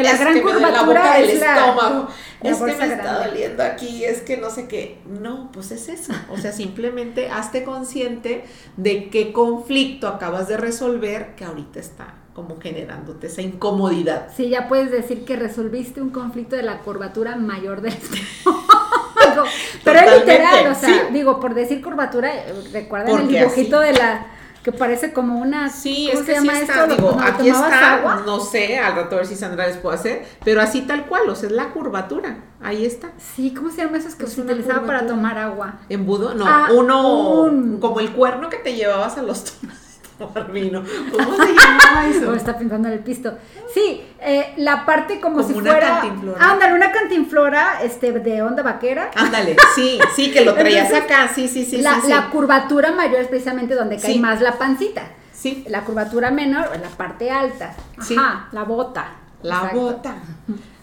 Que 0.00 0.02
la 0.02 0.12
es 0.12 0.20
gran 0.20 0.34
que 0.34 0.44
me 0.44 0.52
duele 0.52 0.60
la 0.60 0.66
curvatura 0.78 1.00
boca 1.02 1.14
del 1.18 1.40
la- 1.40 1.56
estómago. 1.56 2.08
la 2.42 2.50
es 2.50 2.56
que 2.58 2.64
me 2.64 2.70
bolsa 2.72 2.86
está 2.86 2.96
grande. 3.04 3.28
doliendo 3.28 3.62
aquí, 3.62 4.04
es 4.04 4.20
que 4.22 4.36
no 4.36 4.50
sé 4.50 4.68
qué. 4.68 4.98
No, 5.06 5.50
pues 5.52 5.70
es 5.70 5.88
eso. 5.88 6.12
O 6.30 6.36
sea, 6.36 6.52
simplemente 6.52 7.30
hazte 7.30 7.64
consciente 7.64 8.44
de 8.76 9.08
qué 9.10 9.32
conflicto 9.32 10.08
acabas 10.08 10.48
de 10.48 10.56
resolver 10.56 11.34
que 11.36 11.44
ahorita 11.44 11.80
está 11.80 12.14
como 12.34 12.60
generándote 12.60 13.28
esa 13.28 13.40
incomodidad. 13.40 14.28
Sí, 14.36 14.50
ya 14.50 14.68
puedes 14.68 14.90
decir 14.90 15.24
que 15.24 15.36
resolviste 15.36 16.02
un 16.02 16.10
conflicto 16.10 16.54
de 16.56 16.62
la 16.62 16.80
curvatura 16.80 17.36
mayor 17.36 17.80
del 17.80 17.92
estómago. 17.94 19.48
Pero 19.84 19.98
es 20.00 20.20
literal, 20.20 20.66
o 20.70 20.74
sea, 20.74 20.88
sí. 20.88 21.00
digo, 21.12 21.40
por 21.40 21.54
decir 21.54 21.82
curvatura, 21.82 22.34
eh, 22.34 22.52
recuerdan 22.72 23.20
el 23.20 23.28
dibujito 23.28 23.78
así- 23.78 23.86
de 23.92 23.98
la 23.98 24.26
que 24.66 24.72
parece 24.72 25.12
como 25.12 25.38
una 25.38 25.70
Sí, 25.70 26.08
¿cómo 26.10 26.18
es 26.22 26.26
se 26.26 26.32
que 26.34 26.40
sí 26.40 26.46
llama 26.48 26.58
está, 26.58 26.82
esto? 26.86 26.96
digo, 26.96 27.16
aquí 27.22 27.48
está, 27.48 27.94
agua. 27.94 28.22
no 28.26 28.40
sé, 28.40 28.76
al 28.80 28.96
rato 28.96 29.14
a 29.14 29.18
ver 29.18 29.26
si 29.28 29.36
Sandra 29.36 29.68
les 29.68 29.76
puede 29.76 29.94
hacer, 29.94 30.26
pero 30.44 30.60
así 30.60 30.80
tal 30.82 31.06
cual, 31.06 31.30
o 31.30 31.36
sea, 31.36 31.48
es 31.48 31.54
la 31.54 31.68
curvatura, 31.68 32.38
ahí 32.60 32.84
está. 32.84 33.12
Sí, 33.36 33.54
¿cómo 33.54 33.70
se 33.70 33.76
llama 33.84 33.98
que 34.16 34.24
Es 34.24 34.32
se 34.32 34.40
una 34.40 34.52
utilizaba 34.54 34.84
para 34.84 35.06
tomar 35.06 35.38
agua? 35.38 35.74
¿Embudo? 35.88 36.34
No, 36.34 36.44
Ah, 36.48 36.66
uno 36.74 37.42
un- 37.42 37.78
como 37.78 38.00
el 38.00 38.10
cuerno 38.10 38.48
que 38.50 38.56
te 38.56 38.74
llevabas 38.74 39.16
a 39.18 39.22
los 39.22 39.44
tomar 39.60 39.76
tomar 40.18 40.50
vino. 40.52 40.82
¿Cómo 41.12 41.36
se 41.36 41.54
llamaba 41.54 42.06
eso? 42.08 42.34
Está 42.34 42.56
pintando 42.58 42.88
en 42.88 42.94
el 42.94 43.00
pisto. 43.00 43.36
Sí, 43.72 44.02
eh, 44.20 44.54
la 44.56 44.84
parte 44.86 45.20
como, 45.20 45.36
Como 45.36 45.48
si 45.48 45.54
una 45.54 45.70
fuera. 45.72 46.00
cantinflora. 46.00 46.50
Ándale, 46.52 46.74
una 46.74 46.92
cantinflora 46.92 47.82
este, 47.82 48.12
de 48.12 48.42
onda 48.42 48.62
vaquera. 48.62 49.10
Ándale, 49.14 49.56
sí, 49.74 49.98
sí, 50.14 50.30
que 50.30 50.44
lo 50.44 50.54
traías 50.54 50.90
Entonces, 50.90 51.10
acá, 51.10 51.32
sí, 51.34 51.48
sí, 51.48 51.64
sí, 51.64 51.78
la, 51.82 51.96
sí, 51.96 52.00
sí. 52.02 52.08
la 52.08 52.30
curvatura 52.30 52.92
mayor 52.92 53.20
es 53.20 53.28
precisamente 53.28 53.74
donde 53.74 53.96
cae 53.98 54.14
Sí. 54.14 54.18
más 54.18 54.40
la 54.40 54.52
pancita. 54.58 55.02
Sí, 55.32 55.64
La 55.68 55.82
curvatura 55.84 56.30
menor 56.30 56.70
la 56.80 56.88
parte 56.88 57.30
alta. 57.30 57.74
Ajá, 57.98 58.48
la 58.52 58.64
bota. 58.64 59.06
la 59.42 59.54
Exacto. 59.56 59.80
bota, 59.80 60.14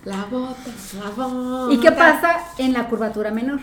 la 0.06 0.25
bota, 0.29 0.71
la 1.03 1.09
bota. 1.09 1.74
¿Y 1.74 1.79
qué 1.79 1.91
pasa 1.91 2.38
en 2.59 2.71
la 2.74 2.88
curvatura 2.88 3.31
menor? 3.31 3.59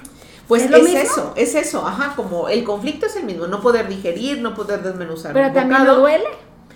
Pues 0.50 0.64
¿Es 0.64 0.70
es, 0.72 0.82
mismo? 0.82 0.98
eso, 0.98 1.32
es 1.36 1.54
eso, 1.54 1.86
ajá, 1.86 2.14
como 2.16 2.48
el 2.48 2.64
conflicto 2.64 3.06
es 3.06 3.14
el 3.14 3.22
mismo, 3.24 3.46
no 3.46 3.60
poder 3.60 3.86
digerir, 3.88 4.40
no 4.42 4.52
poder 4.54 4.82
desmenuzar. 4.82 5.32
Pero 5.32 5.46
un 5.46 5.54
también 5.54 5.84
no 5.84 5.94
duele 5.94 6.24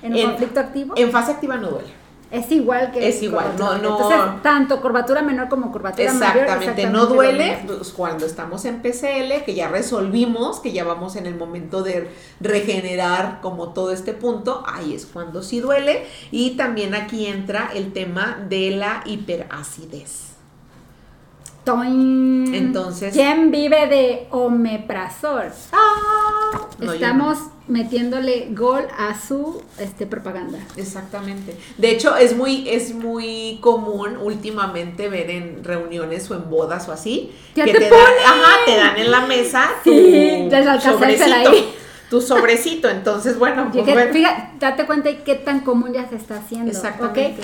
en 0.00 0.16
En- 0.16 0.28
conflicto 0.31 0.61
activo. 0.61 0.95
En 0.97 1.11
fase 1.11 1.33
activa 1.33 1.57
no 1.57 1.71
duele. 1.71 1.88
es 2.31 2.50
igual 2.52 2.93
que. 2.93 3.09
es 3.09 3.21
igual, 3.23 3.47
no, 3.59 3.76
no- 3.78 3.97
Entonces, 3.97 4.43
tanto 4.45 4.81
curvatura 4.81 5.23
menor 5.23 5.49
como 5.49 5.73
curvatura 5.73 6.12
mayor. 6.12 6.37
Exactamente, 6.45 6.87
no 6.87 7.07
duele 7.07 7.62
pues, 7.66 7.90
cuando 7.93 8.26
estamos 8.26 8.64
en 8.64 8.81
PCL, 8.81 9.43
que 9.45 9.54
ya 9.54 9.66
resolvimos, 9.69 10.61
que 10.61 10.73
ya 10.73 10.85
vamos 10.85 11.16
en 11.16 11.26
el 11.26 11.35
momento 11.35 11.83
de 11.83 12.09
regenerar 12.40 13.40
como 13.40 13.73
todo 13.73 13.90
este 13.90 14.12
punto, 14.12 14.62
ahí 14.66 14.95
es 14.95 15.04
cuando 15.04 15.43
sí 15.43 15.59
duele. 15.59 16.07
Y 16.31 16.52
también 16.57 16.95
aquí 16.95 17.26
entra 17.26 17.71
el 17.75 17.93
tema 17.93 18.38
de 18.49 18.71
la 18.71 19.02
hiperacidez. 19.04 20.34
Toin. 21.64 22.54
Entonces- 22.54 23.14
¿Quién 23.14 23.50
vive 23.50 23.87
de 23.87 24.26
omeprazol? 24.30 25.50
Ah, 25.73 26.61
no, 26.78 26.92
Estamos 26.92 27.38
metiéndole 27.66 28.49
gol 28.50 28.83
a 28.99 29.18
su 29.18 29.62
este, 29.78 30.06
propaganda. 30.06 30.59
Exactamente. 30.76 31.56
De 31.78 31.90
hecho, 31.90 32.14
es 32.16 32.37
muy, 32.37 32.68
es 32.68 32.94
muy 32.94 33.59
común 33.62 34.18
últimamente 34.23 35.09
ver 35.09 35.30
en 35.30 35.64
reuniones 35.64 36.30
o 36.30 36.35
en 36.35 36.50
bodas 36.50 36.87
o 36.88 36.92
así. 36.92 37.33
Que 37.54 37.64
te 37.64 37.88
dan, 37.88 37.92
ajá, 38.26 38.56
te 38.66 38.76
dan 38.76 38.97
en 38.99 39.11
la 39.11 39.21
mesa 39.26 39.64
tu 39.83 39.90
Sí, 39.90 40.49
sobrecito. 40.83 41.50
ahí. 41.50 41.75
Tu 42.11 42.21
sobrecito. 42.21 42.88
Entonces, 42.90 43.38
bueno, 43.38 43.68
pues 43.73 43.87
Llegué- 43.87 43.94
bueno. 43.94 44.12
fíjate, 44.12 44.50
date 44.61 44.85
cuenta 44.85 45.09
de 45.09 45.23
qué 45.23 45.35
tan 45.37 45.61
común 45.61 45.94
ya 45.94 46.06
se 46.09 46.16
está 46.16 46.37
haciendo. 46.37 46.71
Exactamente. 46.71 47.37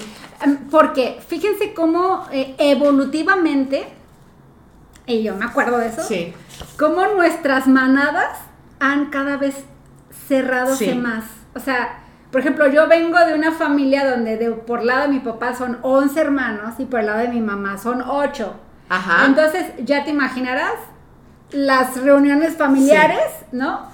Em, 0.44 0.58
Porque 0.70 1.18
fíjense 1.26 1.72
cómo 1.72 2.26
eh, 2.30 2.54
evolutivamente, 2.58 3.86
y 5.14 5.22
yo 5.22 5.34
me 5.36 5.44
acuerdo 5.44 5.78
de 5.78 5.88
eso, 5.88 6.02
Sí, 6.02 6.34
cómo 6.78 7.06
nuestras 7.16 7.66
manadas 7.66 8.38
han 8.78 9.06
cada 9.10 9.36
vez 9.36 9.56
cerrado 10.28 10.74
Sí. 10.76 10.94
más. 10.94 11.24
O 11.54 11.60
sea, 11.60 11.98
por 12.30 12.40
ejemplo, 12.40 12.66
yo 12.68 12.86
vengo 12.88 13.18
de 13.26 13.34
una 13.34 13.52
familia 13.52 14.08
donde 14.08 14.36
de, 14.36 14.50
por 14.52 14.84
lado 14.84 15.02
de 15.02 15.08
mi 15.08 15.18
papá 15.20 15.54
son 15.54 15.78
11 15.82 16.20
hermanos 16.20 16.74
y 16.78 16.84
por 16.84 17.00
el 17.00 17.06
lado 17.06 17.18
de 17.18 17.28
mi 17.28 17.40
mamá 17.40 17.76
son 17.78 18.02
8. 18.02 18.54
ajá. 18.88 19.26
Entonces, 19.26 19.66
ya 19.84 20.04
te 20.04 20.10
imaginarás 20.10 20.74
las 21.50 21.96
reuniones 22.00 22.56
familiares, 22.56 23.24
¿no? 23.52 23.88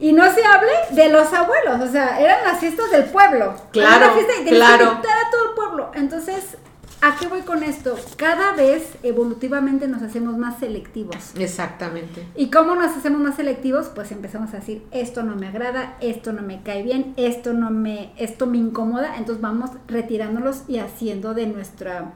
Y 0.00 0.12
no 0.12 0.24
se 0.32 0.44
hable 0.44 0.70
de 0.90 1.08
los 1.10 1.32
abuelos, 1.34 1.80
o 1.80 1.88
sea, 1.90 2.20
eran 2.20 2.44
las 2.44 2.58
fiestas 2.60 2.90
del 2.90 3.04
pueblo. 3.04 3.54
Claro, 3.72 3.96
Era 3.96 4.06
la 4.06 4.12
fiesta 4.12 4.32
y 4.40 4.44
que 4.44 4.50
claro. 4.56 4.84
a 4.92 5.30
todo 5.30 5.48
el 5.50 5.54
pueblo. 5.56 5.90
Entonces, 5.94 6.56
¿A 7.00 7.16
qué 7.16 7.28
voy 7.28 7.42
con 7.42 7.62
esto? 7.62 7.96
Cada 8.16 8.54
vez 8.54 8.96
evolutivamente 9.04 9.86
nos 9.86 10.02
hacemos 10.02 10.36
más 10.36 10.58
selectivos. 10.58 11.32
Exactamente. 11.36 12.26
¿Y 12.34 12.50
cómo 12.50 12.74
nos 12.74 12.96
hacemos 12.96 13.20
más 13.20 13.36
selectivos? 13.36 13.88
Pues 13.94 14.10
empezamos 14.10 14.52
a 14.52 14.56
decir, 14.56 14.84
esto 14.90 15.22
no 15.22 15.36
me 15.36 15.46
agrada, 15.46 15.96
esto 16.00 16.32
no 16.32 16.42
me 16.42 16.60
cae 16.62 16.82
bien, 16.82 17.14
esto 17.16 17.52
no 17.52 17.70
me, 17.70 18.12
esto 18.16 18.46
me 18.46 18.58
incomoda, 18.58 19.16
entonces 19.16 19.40
vamos 19.40 19.70
retirándolos 19.86 20.64
y 20.66 20.78
haciendo 20.78 21.34
de 21.34 21.46
nuestra, 21.46 22.14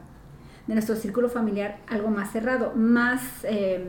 de 0.67 0.75
nuestro 0.75 0.97
círculo 0.97 1.29
familiar 1.29 1.79
algo 1.89 2.09
más 2.11 2.33
cerrado, 2.33 2.73
más, 2.75 3.23
eh, 3.45 3.87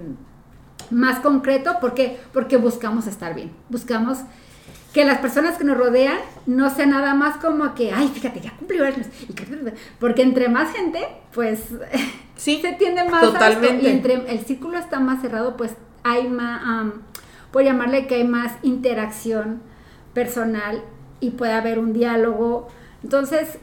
más 0.92 1.22
concreto, 1.22 1.80
¿por 1.82 1.96
qué? 1.96 2.20
Porque 2.34 2.58
buscamos 2.58 3.08
estar 3.08 3.34
bien, 3.34 3.52
buscamos 3.70 4.20
que 4.94 5.04
las 5.06 5.18
personas 5.18 5.58
que 5.58 5.64
nos 5.64 5.76
rodean 5.76 6.20
no 6.46 6.70
sean 6.70 6.92
nada 6.92 7.16
más 7.16 7.38
como 7.38 7.74
que, 7.74 7.92
ay, 7.92 8.10
fíjate, 8.14 8.42
ya 8.42 8.52
cumplió 8.52 8.86
años. 8.86 9.08
Porque 10.00 10.22
entre 10.22 10.50
más 10.50 10.72
gente, 10.72 11.00
pues 11.34 11.70
sí, 12.36 12.62
se 12.62 12.74
tiende 12.74 13.04
más 13.10 13.24
totalmente. 13.24 13.84
y 13.84 13.92
entre 13.92 14.14
el 14.32 14.46
círculo 14.46 14.78
está 14.78 15.00
más 15.00 15.22
cerrado, 15.22 15.58
pues 15.58 15.72
hay 16.04 16.30
más, 16.30 16.94
puedo 17.52 17.66
llamarle 17.66 18.06
que 18.06 18.16
hay 18.16 18.24
más 18.24 18.54
interacción 18.62 19.62
personal 20.14 20.84
y 21.20 21.32
puede 21.32 21.54
haber 21.54 21.80
un 21.80 21.94
diálogo. 21.94 22.68
Entonces, 23.04 23.58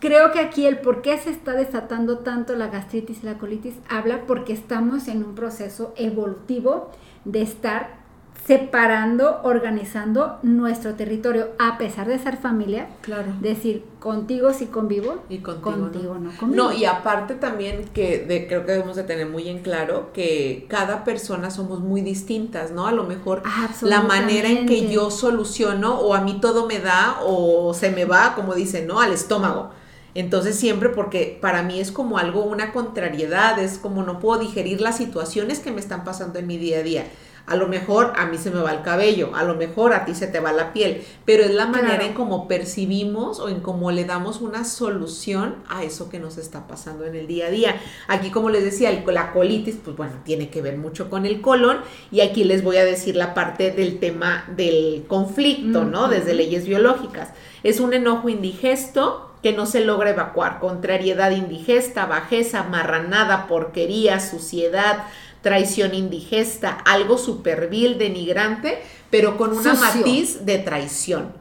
creo 0.00 0.32
que 0.32 0.40
aquí 0.40 0.66
el 0.66 0.80
por 0.80 1.00
qué 1.00 1.16
se 1.16 1.30
está 1.30 1.52
desatando 1.52 2.18
tanto 2.18 2.56
la 2.56 2.66
gastritis 2.66 3.22
y 3.22 3.26
la 3.26 3.38
colitis 3.38 3.74
habla 3.88 4.26
porque 4.26 4.52
estamos 4.52 5.08
en 5.08 5.24
un 5.24 5.34
proceso 5.34 5.94
evolutivo 5.96 6.90
de 7.24 7.40
estar 7.40 8.05
separando, 8.46 9.40
organizando 9.42 10.38
nuestro 10.42 10.94
territorio, 10.94 11.48
a 11.58 11.78
pesar 11.78 12.06
de 12.06 12.16
ser 12.18 12.36
familia. 12.36 12.86
Claro. 13.00 13.32
Decir, 13.40 13.84
contigo 13.98 14.52
sí 14.52 14.66
convivo. 14.66 15.24
Y 15.28 15.38
contigo, 15.38 16.16
no. 16.16 16.46
no 16.46 16.72
y 16.72 16.84
aparte 16.84 17.34
también 17.34 17.86
que 17.92 18.18
de, 18.18 18.46
creo 18.46 18.64
que 18.64 18.72
debemos 18.72 18.94
de 18.94 19.02
tener 19.02 19.28
muy 19.28 19.48
en 19.48 19.62
claro 19.62 20.12
que 20.12 20.66
cada 20.68 21.02
persona 21.02 21.50
somos 21.50 21.80
muy 21.80 22.02
distintas, 22.02 22.70
¿no? 22.70 22.86
A 22.86 22.92
lo 22.92 23.02
mejor 23.02 23.42
la 23.82 24.02
manera 24.02 24.48
en 24.48 24.66
que 24.66 24.92
yo 24.92 25.10
soluciono 25.10 25.98
o 25.98 26.14
a 26.14 26.20
mí 26.20 26.38
todo 26.40 26.66
me 26.66 26.78
da 26.78 27.18
o 27.24 27.74
se 27.74 27.90
me 27.90 28.04
va, 28.04 28.34
como 28.36 28.54
dicen, 28.54 28.86
¿no? 28.86 29.00
Al 29.00 29.12
estómago. 29.12 29.70
Entonces 30.14 30.56
siempre 30.56 30.88
porque 30.88 31.36
para 31.42 31.62
mí 31.62 31.80
es 31.80 31.90
como 31.90 32.16
algo, 32.16 32.44
una 32.44 32.72
contrariedad, 32.72 33.58
es 33.58 33.76
como 33.76 34.04
no 34.04 34.20
puedo 34.20 34.40
digerir 34.40 34.80
las 34.80 34.96
situaciones 34.96 35.58
que 35.58 35.72
me 35.72 35.80
están 35.80 36.04
pasando 36.04 36.38
en 36.38 36.46
mi 36.46 36.56
día 36.58 36.78
a 36.78 36.82
día. 36.82 37.06
A 37.46 37.56
lo 37.56 37.68
mejor 37.68 38.12
a 38.16 38.26
mí 38.26 38.38
se 38.38 38.50
me 38.50 38.60
va 38.60 38.72
el 38.72 38.82
cabello, 38.82 39.30
a 39.34 39.44
lo 39.44 39.54
mejor 39.54 39.92
a 39.92 40.04
ti 40.04 40.14
se 40.14 40.26
te 40.26 40.40
va 40.40 40.52
la 40.52 40.72
piel, 40.72 41.02
pero 41.24 41.44
es 41.44 41.54
la 41.54 41.66
manera 41.66 42.04
en 42.04 42.12
cómo 42.12 42.48
percibimos 42.48 43.38
o 43.38 43.48
en 43.48 43.60
cómo 43.60 43.92
le 43.92 44.04
damos 44.04 44.40
una 44.40 44.64
solución 44.64 45.56
a 45.68 45.84
eso 45.84 46.08
que 46.08 46.18
nos 46.18 46.38
está 46.38 46.66
pasando 46.66 47.04
en 47.04 47.14
el 47.14 47.26
día 47.26 47.46
a 47.46 47.50
día. 47.50 47.80
Aquí, 48.08 48.30
como 48.30 48.50
les 48.50 48.64
decía, 48.64 48.90
la 49.06 49.32
colitis, 49.32 49.76
pues 49.82 49.96
bueno, 49.96 50.14
tiene 50.24 50.50
que 50.50 50.60
ver 50.60 50.76
mucho 50.76 51.08
con 51.08 51.24
el 51.26 51.40
colon 51.40 51.78
y 52.10 52.20
aquí 52.20 52.44
les 52.44 52.64
voy 52.64 52.78
a 52.78 52.84
decir 52.84 53.16
la 53.16 53.34
parte 53.34 53.70
del 53.70 53.98
tema 53.98 54.44
del 54.56 55.04
conflicto, 55.06 55.84
¿no? 55.84 56.08
Desde 56.08 56.34
leyes 56.34 56.66
biológicas. 56.66 57.30
Es 57.62 57.80
un 57.80 57.92
enojo 57.94 58.28
indigesto 58.28 59.30
que 59.42 59.52
no 59.52 59.66
se 59.66 59.84
logra 59.84 60.10
evacuar, 60.10 60.58
contrariedad 60.58 61.30
indigesta, 61.30 62.06
bajeza, 62.06 62.64
marranada, 62.64 63.46
porquería, 63.46 64.18
suciedad, 64.18 65.04
traición 65.46 65.94
indigesta, 65.94 66.70
algo 66.84 67.18
super 67.18 67.68
vil, 67.68 67.98
denigrante, 67.98 68.82
pero 69.10 69.36
con 69.36 69.56
una 69.56 69.74
matiz 69.74 70.44
de 70.44 70.58
traición. 70.58 71.34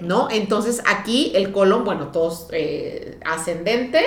¿No? 0.00 0.30
Entonces 0.30 0.80
aquí 0.86 1.32
el 1.34 1.52
colon, 1.52 1.84
bueno, 1.84 2.08
todos 2.12 2.48
eh, 2.50 3.18
ascendente, 3.26 4.06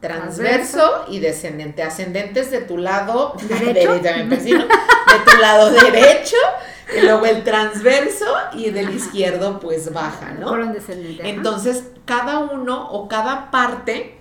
transverso, 0.00 1.04
y 1.06 1.20
descendente. 1.20 1.84
Ascendentes 1.84 2.50
de 2.50 2.62
tu 2.62 2.76
lado 2.76 3.36
derecho, 3.48 3.92
de 3.92 4.40
tu 5.26 5.40
lado 5.40 5.70
derecho, 5.70 6.36
y 6.96 7.02
luego 7.02 7.26
el 7.26 7.44
transverso 7.44 8.34
y 8.52 8.70
del 8.70 8.90
izquierdo 8.90 9.60
pues 9.60 9.92
baja, 9.92 10.32
¿no? 10.32 10.48
Colon 10.48 10.72
descendente. 10.72 11.28
Entonces, 11.28 11.84
cada 12.04 12.40
uno 12.40 12.90
o 12.90 13.06
cada 13.06 13.52
parte 13.52 14.18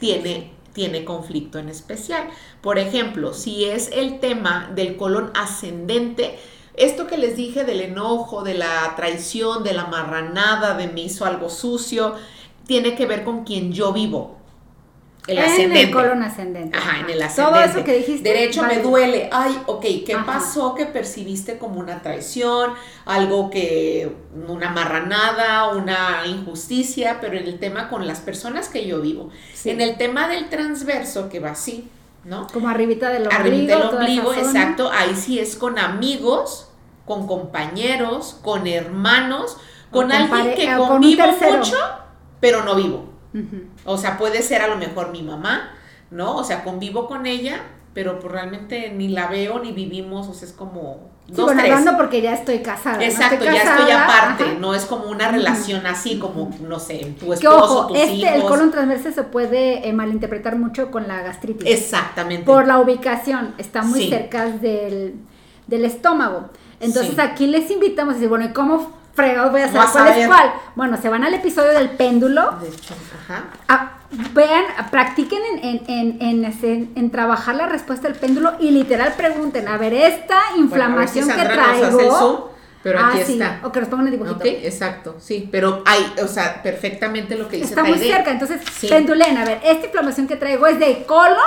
tiene 0.00 0.55
tiene 0.76 1.06
conflicto 1.06 1.58
en 1.58 1.70
especial. 1.70 2.28
Por 2.60 2.78
ejemplo, 2.78 3.32
si 3.32 3.64
es 3.64 3.88
el 3.94 4.20
tema 4.20 4.70
del 4.74 4.98
colon 4.98 5.30
ascendente, 5.34 6.38
esto 6.74 7.06
que 7.06 7.16
les 7.16 7.34
dije 7.34 7.64
del 7.64 7.80
enojo, 7.80 8.42
de 8.42 8.52
la 8.52 8.92
traición, 8.94 9.64
de 9.64 9.72
la 9.72 9.86
marranada, 9.86 10.76
de 10.76 10.88
me 10.88 11.00
hizo 11.00 11.24
algo 11.24 11.48
sucio, 11.48 12.14
tiene 12.66 12.94
que 12.94 13.06
ver 13.06 13.24
con 13.24 13.44
quien 13.44 13.72
yo 13.72 13.94
vivo. 13.94 14.35
El 15.26 15.38
en 15.38 15.76
el 15.76 15.90
colon 15.90 16.22
ascendente. 16.22 16.76
Ajá, 16.78 17.00
en 17.00 17.10
el 17.10 17.22
ascendente. 17.22 17.58
Todo 17.58 17.70
eso 17.70 17.84
que 17.84 17.96
dijiste. 17.96 18.28
Derecho 18.28 18.62
me 18.62 18.78
duele. 18.78 19.28
Ay, 19.32 19.58
ok, 19.66 19.82
¿qué 20.06 20.16
pasó 20.24 20.74
que 20.74 20.86
percibiste 20.86 21.58
como 21.58 21.80
una 21.80 22.00
traición? 22.00 22.74
Algo 23.04 23.50
que, 23.50 24.12
una 24.48 24.70
marranada, 24.70 25.68
una 25.70 26.26
injusticia, 26.26 27.18
pero 27.20 27.36
en 27.36 27.46
el 27.46 27.58
tema 27.58 27.88
con 27.88 28.06
las 28.06 28.20
personas 28.20 28.68
que 28.68 28.86
yo 28.86 29.00
vivo. 29.00 29.30
En 29.64 29.80
el 29.80 29.96
tema 29.96 30.28
del 30.28 30.48
transverso, 30.48 31.28
que 31.28 31.40
va 31.40 31.50
así, 31.50 31.88
¿no? 32.24 32.46
Como 32.52 32.68
arribita 32.68 33.10
del 33.10 33.22
ombligo. 33.22 33.40
Arribita 33.40 33.78
del 33.78 33.88
ombligo, 33.88 34.32
exacto. 34.34 34.90
Ahí 34.92 35.16
sí 35.16 35.40
es 35.40 35.56
con 35.56 35.78
amigos, 35.78 36.68
con 37.04 37.26
compañeros, 37.26 38.38
con 38.42 38.68
hermanos, 38.68 39.56
con 39.90 40.12
alguien 40.12 40.54
que 40.54 40.76
convivo 40.76 41.26
mucho, 41.26 41.76
pero 42.38 42.62
no 42.64 42.76
vivo. 42.76 43.15
O 43.84 43.96
sea, 43.98 44.18
puede 44.18 44.42
ser 44.42 44.62
a 44.62 44.68
lo 44.68 44.76
mejor 44.76 45.10
mi 45.10 45.22
mamá, 45.22 45.70
¿no? 46.10 46.36
O 46.36 46.44
sea, 46.44 46.64
convivo 46.64 47.06
con 47.06 47.26
ella, 47.26 47.60
pero 47.94 48.18
pues 48.20 48.32
realmente 48.32 48.92
ni 48.92 49.08
la 49.08 49.26
veo 49.28 49.58
ni 49.58 49.72
vivimos, 49.72 50.28
o 50.28 50.34
sea, 50.34 50.46
es 50.46 50.52
como 50.52 51.10
dos, 51.28 51.50
sí, 51.50 51.70
bueno, 51.70 51.96
porque 51.96 52.20
ya 52.20 52.34
estoy 52.34 52.58
casada. 52.58 53.02
Exacto, 53.02 53.44
ya 53.44 53.62
estoy 53.62 53.90
aparte, 53.90 54.56
no 54.60 54.74
es 54.74 54.84
como 54.84 55.06
una 55.06 55.28
relación 55.28 55.86
así 55.86 56.18
como, 56.18 56.50
no 56.60 56.78
sé, 56.78 57.14
tu 57.18 57.32
esposo, 57.32 57.56
ojo, 57.56 57.86
tus 57.88 57.98
este, 57.98 58.34
El 58.34 58.42
colon 58.42 58.70
transverso 58.70 59.10
se 59.12 59.22
puede 59.22 59.88
eh, 59.88 59.92
malinterpretar 59.92 60.56
mucho 60.56 60.90
con 60.90 61.08
la 61.08 61.22
gastritis. 61.22 61.66
Exactamente. 61.66 62.44
Por 62.44 62.66
la 62.66 62.78
ubicación, 62.80 63.54
está 63.58 63.82
muy 63.82 64.08
cerca 64.08 64.46
del, 64.46 65.14
estómago. 65.68 66.50
Entonces 66.80 67.18
aquí 67.18 67.46
les 67.46 67.70
invitamos 67.70 68.12
a 68.12 68.14
decir, 68.16 68.28
bueno, 68.28 68.44
¿y 68.44 68.52
cómo 68.52 68.92
fregados 69.16 69.50
voy 69.50 69.62
a 69.62 69.72
saber 69.72 69.88
cuál 69.92 70.18
es 70.18 70.26
cuál. 70.28 70.52
Bueno, 70.76 71.00
se 71.00 71.08
van 71.08 71.24
al 71.24 71.34
episodio 71.34 71.72
del 71.72 71.90
péndulo. 71.90 72.52
De 72.60 72.68
hecho, 72.68 72.94
ajá. 73.28 73.98
vean, 74.32 74.64
practiquen 74.90 75.40
en, 75.62 77.10
trabajar 77.10 77.56
la 77.56 77.66
respuesta 77.66 78.08
del 78.08 78.16
péndulo 78.18 78.52
y 78.60 78.70
literal 78.70 79.14
pregunten, 79.16 79.66
a 79.66 79.78
ver, 79.78 79.94
esta 79.94 80.38
inflamación 80.56 81.28
que 81.28 81.42
traigo. 81.42 82.52
pero 82.82 83.00
aquí 83.00 83.18
ah, 83.18 83.22
está. 83.22 83.60
O 83.64 83.72
que 83.72 83.80
nos 83.80 83.88
pongan 83.88 84.06
el 84.06 84.12
dibujito. 84.12 84.36
Ok, 84.36 84.44
exacto, 84.44 85.16
sí. 85.18 85.48
Pero 85.50 85.82
hay, 85.86 86.14
o 86.22 86.28
sea, 86.28 86.62
perfectamente 86.62 87.36
lo 87.36 87.48
que 87.48 87.56
dice 87.56 87.70
Está 87.70 87.82
muy 87.82 87.98
cerca, 87.98 88.30
entonces, 88.30 88.60
pendulen, 88.88 89.38
a 89.38 89.44
ver, 89.44 89.60
esta 89.64 89.86
inflamación 89.86 90.28
que 90.28 90.36
traigo 90.36 90.66
es 90.66 90.78
de 90.78 91.04
colon, 91.04 91.38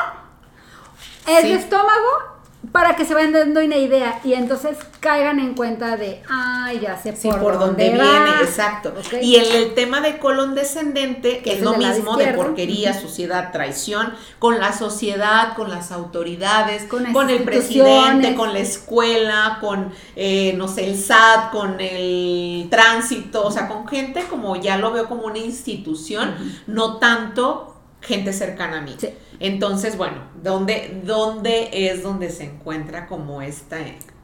es 1.27 1.43
de 1.43 1.53
estómago 1.53 2.38
para 2.73 2.95
que 2.97 3.05
se 3.05 3.13
vayan 3.13 3.31
dando 3.31 3.61
una 3.61 3.77
idea 3.77 4.19
y 4.23 4.33
entonces 4.33 4.77
caigan 4.99 5.39
en 5.39 5.55
cuenta 5.55 5.95
de, 5.95 6.21
ay, 6.29 6.81
ya 6.81 7.01
sé 7.01 7.13
por, 7.39 7.57
dónde, 7.57 7.85
viene, 7.89 8.29
exacto. 8.43 8.93
Y 9.21 9.37
el, 9.37 9.47
el, 9.47 9.73
tema 9.75 10.01
de 10.01 10.17
colon 10.17 10.55
descendente, 10.55 11.41
que 11.41 11.53
es, 11.53 11.61
lo 11.61 11.77
mismo 11.77 12.17
de 12.17 12.33
porquería, 12.33 12.93
suciedad, 12.93 13.53
traición, 13.53 14.13
con 14.39 14.59
la 14.59 14.73
sociedad, 14.73 15.55
con 15.55 15.69
las 15.69 15.93
autoridades, 15.93 16.83
con, 16.83 17.29
el 17.29 17.43
presidente, 17.43 18.35
con 18.35 18.51
la 18.51 18.59
escuela, 18.59 19.57
con, 19.61 19.93
eh, 20.17 20.53
no 20.57 20.67
sé, 20.67 20.89
el 20.89 20.97
SAT, 20.97 21.51
con 21.51 21.79
el 21.79 22.67
tránsito, 22.69 23.45
o 23.45 23.51
sea, 23.51 23.69
con 23.69 23.87
gente 23.87 24.25
como 24.29 24.57
ya 24.57 24.77
lo 24.77 24.91
veo 24.91 25.07
como 25.07 25.23
una 25.23 25.39
institución, 25.39 26.35
no 26.67 26.97
tanto 26.97 27.68
gente 28.01 28.33
cercana 28.33 28.79
a 28.79 28.81
mí. 28.81 28.95
Entonces, 29.39 29.97
bueno, 29.97 30.17
¿dónde, 30.41 31.01
¿dónde 31.03 31.69
es 31.71 32.03
donde 32.03 32.29
se 32.29 32.45
encuentra 32.45 33.07
como 33.07 33.41
esta, 33.41 33.77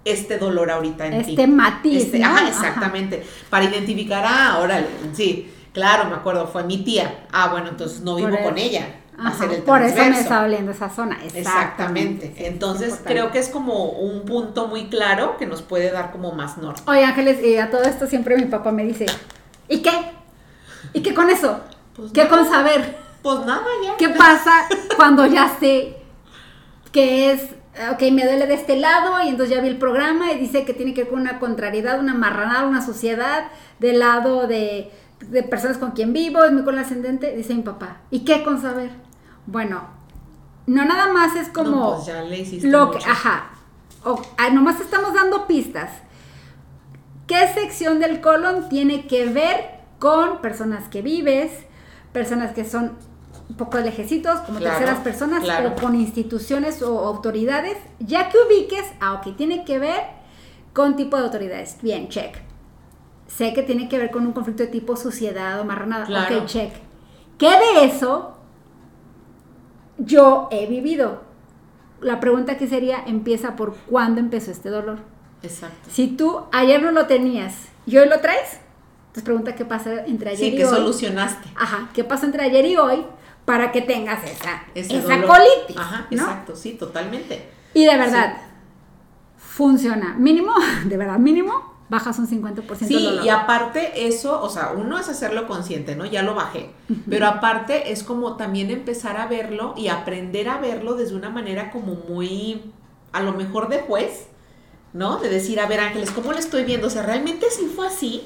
este 0.03 0.38
dolor 0.38 0.72
ahorita 0.72 1.08
en 1.08 1.13
este 1.13 1.36
ti? 1.36 1.48
Matiz, 1.48 2.03
este 2.03 2.20
matiz. 2.20 2.38
Ajá, 2.38 2.48
exactamente. 2.50 3.24
Para 3.50 3.65
identificar, 3.65 4.24
ah, 4.25 4.53
ahora, 4.53 4.86
sí, 5.13 5.51
claro, 5.74 6.10
me 6.10 6.15
acuerdo, 6.15 6.48
fue 6.48 6.63
mi 6.63 6.84
tía. 6.84 7.25
Ah, 7.32 7.50
bueno, 7.50 7.70
entonces 7.70 8.01
no 8.01 8.15
vivo 8.15 8.38
con 8.44 8.58
ella. 8.58 9.01
Ajá, 9.17 9.46
el 9.46 9.63
por 9.63 9.82
eso 9.82 9.96
me 9.96 10.20
está 10.20 10.41
doliendo 10.41 10.72
esa 10.72 10.89
zona. 10.89 11.17
Exactamente. 11.24 12.34
Entonces 12.38 13.00
creo 13.03 13.32
que 13.32 13.39
es 13.39 13.48
como 13.48 13.91
un 13.91 14.24
punto 14.25 14.67
muy 14.67 14.88
claro 14.88 15.38
que 15.38 15.46
nos 15.46 15.62
puede 15.62 15.89
dar 15.91 16.12
como 16.12 16.34
más 16.34 16.58
norte. 16.58 16.82
Oye 16.86 17.05
Ángeles, 17.05 17.41
y 17.41 17.58
a 17.58 17.72
todo 17.72 17.84
esto 17.84 18.08
siempre 18.08 18.36
mi 18.36 18.46
papá 18.46 18.74
me 18.74 18.84
dice, 18.84 19.05
¿y 19.70 19.82
qué? 19.82 19.91
¿Y 20.91 21.01
qué 21.01 21.13
con 21.13 21.29
eso? 21.29 21.62
Pues 21.96 22.12
¿Qué 22.12 22.27
con 22.27 22.46
saber? 22.46 23.05
Pues 23.25 23.39
nada, 23.39 23.65
ya. 23.84 23.98
¿Qué 23.98 24.10
pasa 24.10 24.67
cuando 24.96 25.25
ya 25.25 25.58
sé 25.60 25.98
que 26.91 27.32
es, 27.32 27.41
ok, 27.91 28.00
me 28.12 28.24
duele 28.24 28.46
de 28.46 28.53
este 28.53 28.77
lado 28.77 29.20
y 29.25 29.29
entonces 29.29 29.55
ya 29.55 29.63
vi 29.63 29.67
el 29.67 29.79
programa 29.79 30.32
y 30.32 30.38
dice 30.38 30.63
que 30.63 30.75
tiene 30.75 30.94
que 30.94 31.05
ver 31.05 31.12
con 31.12 31.22
una 31.22 31.39
contrariedad, 31.39 32.00
una 32.00 32.13
marranada, 32.13 32.67
una 32.67 32.86
sociedad 32.86 33.48
del 33.79 33.98
lado 33.98 34.46
de, 34.46 34.91
personas 35.50 35.79
con 35.79 35.94
quien 35.94 36.13
vivo, 36.13 36.44
es 36.44 36.51
mi 36.51 36.63
con 36.63 36.77
ascendente, 36.77 37.36
dice 37.36 37.55
mi 37.55 37.63
papá. 37.63 38.01
¿Y 38.12 38.25
qué 38.25 38.44
con 38.44 38.62
saber? 38.62 38.91
Bueno, 39.48 39.88
no 40.67 40.86
nada 40.86 41.12
más 41.12 41.36
es 41.36 41.50
como 41.50 41.72
No, 41.72 41.96
pues 41.96 42.05
ya 42.05 42.22
le 42.22 42.41
hiciste 42.41 42.67
lo 42.67 42.91
que, 42.91 43.00
mucho. 43.00 43.10
ajá, 43.10 43.53
o, 44.03 44.22
nomás 44.53 44.79
estamos 44.79 45.15
dando 45.15 45.48
pistas. 45.48 45.89
¿Qué 47.25 47.48
sección 47.55 48.00
del 48.00 48.22
colon 48.22 48.70
tiene 48.70 49.08
que 49.08 49.25
ver 49.25 49.79
con 49.98 50.41
personas 50.41 50.88
que 50.89 51.01
vives, 51.01 51.51
personas 52.13 52.53
que 52.53 52.65
son 52.65 52.96
un 53.50 53.56
poco 53.58 53.78
lejecitos, 53.78 54.40
como 54.42 54.60
Claro, 54.60 54.78
terceras 54.80 55.02
personas, 55.04 55.44
claro. 55.44 55.70
o 55.70 55.75
con 55.82 55.96
instituciones 55.96 56.82
o 56.82 57.00
autoridades? 57.08 57.78
Ya 58.00 58.30
que 58.30 58.38
ubiques, 58.40 58.86
ah, 59.00 59.14
ok, 59.14 59.36
tiene 59.36 59.64
que 59.66 59.78
ver 59.80 60.02
con 60.74 60.96
tipo 60.96 61.16
de 61.18 61.24
autoridades. 61.24 61.78
Bien, 61.82 62.10
check. 62.10 62.38
Sé 63.28 63.54
que 63.54 63.64
tiene 63.64 63.88
que 63.90 63.98
ver 63.98 64.12
con 64.12 64.25
un 64.25 64.34
conflicto 64.34 64.64
de 64.64 64.70
tipo 64.70 64.96
suciedad 64.96 65.60
o 65.60 65.66
marranada. 65.66 66.06
Claro. 66.06 66.40
Ok, 66.40 66.46
check. 66.46 66.72
¿Qué 67.38 67.50
de 67.50 67.86
eso 67.86 68.38
yo 69.98 70.48
he 70.52 70.68
vivido? 70.68 71.22
La 72.02 72.20
pregunta 72.20 72.54
aquí 72.54 72.68
sería, 72.68 73.04
empieza 73.06 73.56
por 73.56 73.75
cuándo 73.75 74.20
empezó 74.20 74.52
este 74.52 74.70
dolor. 74.70 75.00
Exacto. 75.42 75.90
Si 75.92 76.08
tú 76.08 76.44
ayer 76.52 76.82
no 76.82 76.92
lo 76.92 77.08
tenías 77.08 77.56
y 77.86 77.98
hoy 77.98 78.08
lo 78.10 78.20
traes, 78.20 78.60
pues 79.14 79.24
pregunta 79.24 79.56
qué 79.56 79.64
pasa 79.66 80.06
entre 80.06 80.32
ayer 80.32 80.50
Sí, 80.50 80.54
y 80.56 80.58
que 80.58 80.66
hoy. 80.66 80.75
solucionaste. 80.75 81.48
Ajá, 81.56 81.90
¿qué 81.94 82.04
pasa 82.04 82.25
entre 82.25 82.44
ayer 82.44 82.66
y 82.66 82.75
hoy 82.78 83.06
para 83.46 83.72
que 83.72 83.82
tengas 83.82 84.24
esa, 84.24 84.64
Ese 84.74 84.98
esa 84.98 85.16
dolor. 85.18 85.28
colitis? 85.38 85.78
Ajá, 85.78 86.08
¿no? 86.10 86.18
exacto, 86.18 86.56
sí, 86.56 86.74
totalmente. 86.74 87.48
Y 87.74 87.86
de 87.86 87.98
verdad, 87.98 88.38
funciona. 89.38 90.16
Mínimo, 90.18 90.54
de 90.86 90.98
verdad, 90.98 91.18
mínimo, 91.20 91.74
bajas 91.90 92.18
un 92.20 92.28
50% 92.28 92.82
el 92.82 92.88
Sí, 92.88 93.04
dolor. 93.06 93.24
y 93.25 93.30
aparte 93.30 94.08
eso, 94.08 94.42
o 94.42 94.50
sea, 94.50 94.72
uno 94.75 94.98
es 94.98 95.08
hacerlo 95.10 95.48
consciente, 95.48 95.96
¿no? 95.96 96.06
Ya 96.06 96.24
lo 96.24 96.34
bajé. 96.36 96.72
Pero 97.10 97.28
aparte 97.28 97.92
es 97.92 98.04
como 98.04 98.36
también 98.38 98.72
empezar 98.72 99.18
a 99.18 99.28
verlo 99.28 99.74
y 99.78 99.90
aprender 99.90 100.50
a 100.50 100.58
verlo 100.58 100.96
desde 100.96 101.16
una 101.16 101.30
manera 101.30 101.72
como 101.72 101.96
muy, 101.96 102.72
a 103.12 103.22
lo 103.22 103.34
mejor 103.34 103.70
de 103.70 103.80
juez, 103.80 104.28
¿no? 104.94 105.18
De 105.18 105.30
decir, 105.30 105.60
a 105.60 105.68
ver, 105.68 105.80
Ángeles, 105.82 106.10
¿cómo 106.12 106.32
lo 106.32 106.40
estoy 106.40 106.64
viendo? 106.64 106.88
O 106.88 106.90
sea, 106.90 107.04
¿realmente 107.04 107.46
sí 107.52 107.72
fue 107.75 107.86
así? 107.88 108.25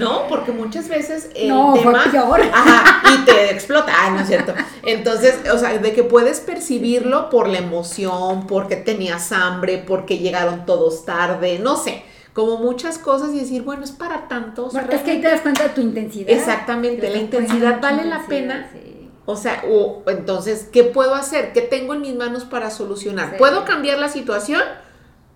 ¿No? 0.00 0.26
Porque 0.28 0.52
muchas 0.52 0.88
veces 0.88 1.30
el 1.34 1.48
No, 1.48 1.76
fue 1.76 1.92
tema... 1.92 2.04
peor. 2.10 2.40
Ajá, 2.52 3.02
y 3.14 3.24
te 3.24 3.50
explota, 3.52 3.92
ah, 3.96 4.10
no 4.10 4.20
es 4.20 4.26
cierto. 4.28 4.54
Entonces, 4.82 5.38
o 5.52 5.58
sea, 5.58 5.78
de 5.78 5.92
que 5.92 6.02
puedes 6.04 6.40
percibirlo 6.40 7.30
por 7.30 7.48
la 7.48 7.58
emoción, 7.58 8.46
porque 8.46 8.76
tenías 8.76 9.30
hambre, 9.32 9.82
porque 9.86 10.18
llegaron 10.18 10.66
todos 10.66 11.04
tarde, 11.04 11.58
no 11.58 11.76
sé, 11.76 12.02
como 12.32 12.58
muchas 12.58 12.98
cosas 12.98 13.30
y 13.34 13.40
decir, 13.40 13.62
bueno, 13.62 13.84
es 13.84 13.92
para 13.92 14.28
tanto. 14.28 14.66
o 14.66 14.70
sea, 14.70 14.82
Bueno, 14.82 14.96
es 14.96 15.02
que 15.02 15.10
ahí 15.12 15.20
te 15.20 15.28
das 15.28 15.40
cuenta 15.42 15.64
de 15.64 15.68
tu 15.70 15.80
intensidad. 15.80 16.30
Exactamente, 16.30 17.10
la 17.10 17.18
intensidad 17.18 17.80
vale 17.80 18.04
la 18.04 18.26
pena. 18.26 18.68
sí. 18.72 18.86
O 19.26 19.36
sea, 19.36 19.62
o 19.70 20.02
entonces, 20.08 20.68
¿qué 20.72 20.82
puedo 20.82 21.14
hacer? 21.14 21.52
¿Qué 21.52 21.60
tengo 21.60 21.94
en 21.94 22.00
mis 22.00 22.16
manos 22.16 22.44
para 22.44 22.68
solucionar? 22.70 23.30
Sí. 23.30 23.36
¿Puedo 23.38 23.64
cambiar 23.64 23.98
la 23.98 24.08
situación? 24.08 24.62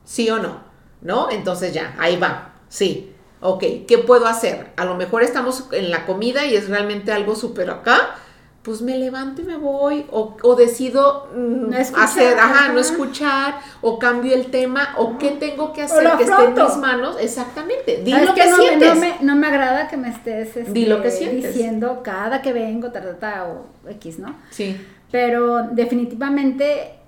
¿Sí 0.05 0.29
o 0.31 0.39
no? 0.39 0.61
¿No? 1.01 1.31
Entonces 1.31 1.73
ya, 1.73 1.95
ahí 1.99 2.17
va. 2.17 2.55
Sí. 2.69 3.14
Ok, 3.47 3.63
¿qué 3.87 3.99
puedo 3.99 4.27
hacer? 4.27 4.69
A 4.77 4.87
lo 4.87 4.95
mejor 4.95 5.23
estamos 5.23 5.69
en 5.73 5.91
la 5.91 6.07
comida 6.07 6.47
y 6.47 6.57
es 6.57 6.71
realmente 6.71 7.13
algo 7.13 7.37
súper 7.37 7.69
acá. 7.69 8.15
Pues 8.63 8.81
me 8.81 8.97
levanto 8.97 9.43
y 9.43 9.45
me 9.45 9.59
voy. 9.59 10.07
O, 10.11 10.35
o 10.43 10.55
decido 10.55 11.29
mm, 11.37 11.69
No 11.69 11.77
escuchar, 11.77 12.05
hacer, 12.05 12.39
ajá, 12.39 12.73
no 12.73 12.81
escuchar. 12.81 13.57
O 13.83 13.99
cambio 13.99 14.35
el 14.35 14.47
tema. 14.47 14.95
O 14.97 15.19
qué 15.19 15.33
tengo 15.33 15.75
que 15.75 15.83
hacer 15.83 16.11
que 16.17 16.25
esté 16.25 16.43
en 16.43 16.55
mis 16.55 16.77
manos. 16.79 17.17
Exactamente. 17.21 18.01
Di 18.03 18.13
¿Sabes 18.13 18.29
lo 18.31 18.35
que 18.35 18.47
no, 18.47 18.57
me, 18.57 18.63
sientes. 18.65 18.95
no, 18.95 19.01
me, 19.01 19.17
no 19.21 19.37
me 19.37 19.47
agrada 19.47 19.89
que 19.89 19.99
me 19.99 20.09
estés 20.09 20.57
este, 20.57 20.73
Di 20.73 20.87
lo 20.87 21.03
que 21.03 21.11
sientes. 21.11 21.55
diciendo 21.55 22.01
cada 22.03 22.41
que 22.41 22.55
vengo, 22.55 22.93
ta, 22.93 23.03
ta, 23.03 23.19
ta, 23.19 23.45
o 23.45 23.91
X, 23.91 24.21
¿no? 24.21 24.35
Sí. 24.49 24.75
Pero 25.11 25.65
definitivamente 25.65 27.04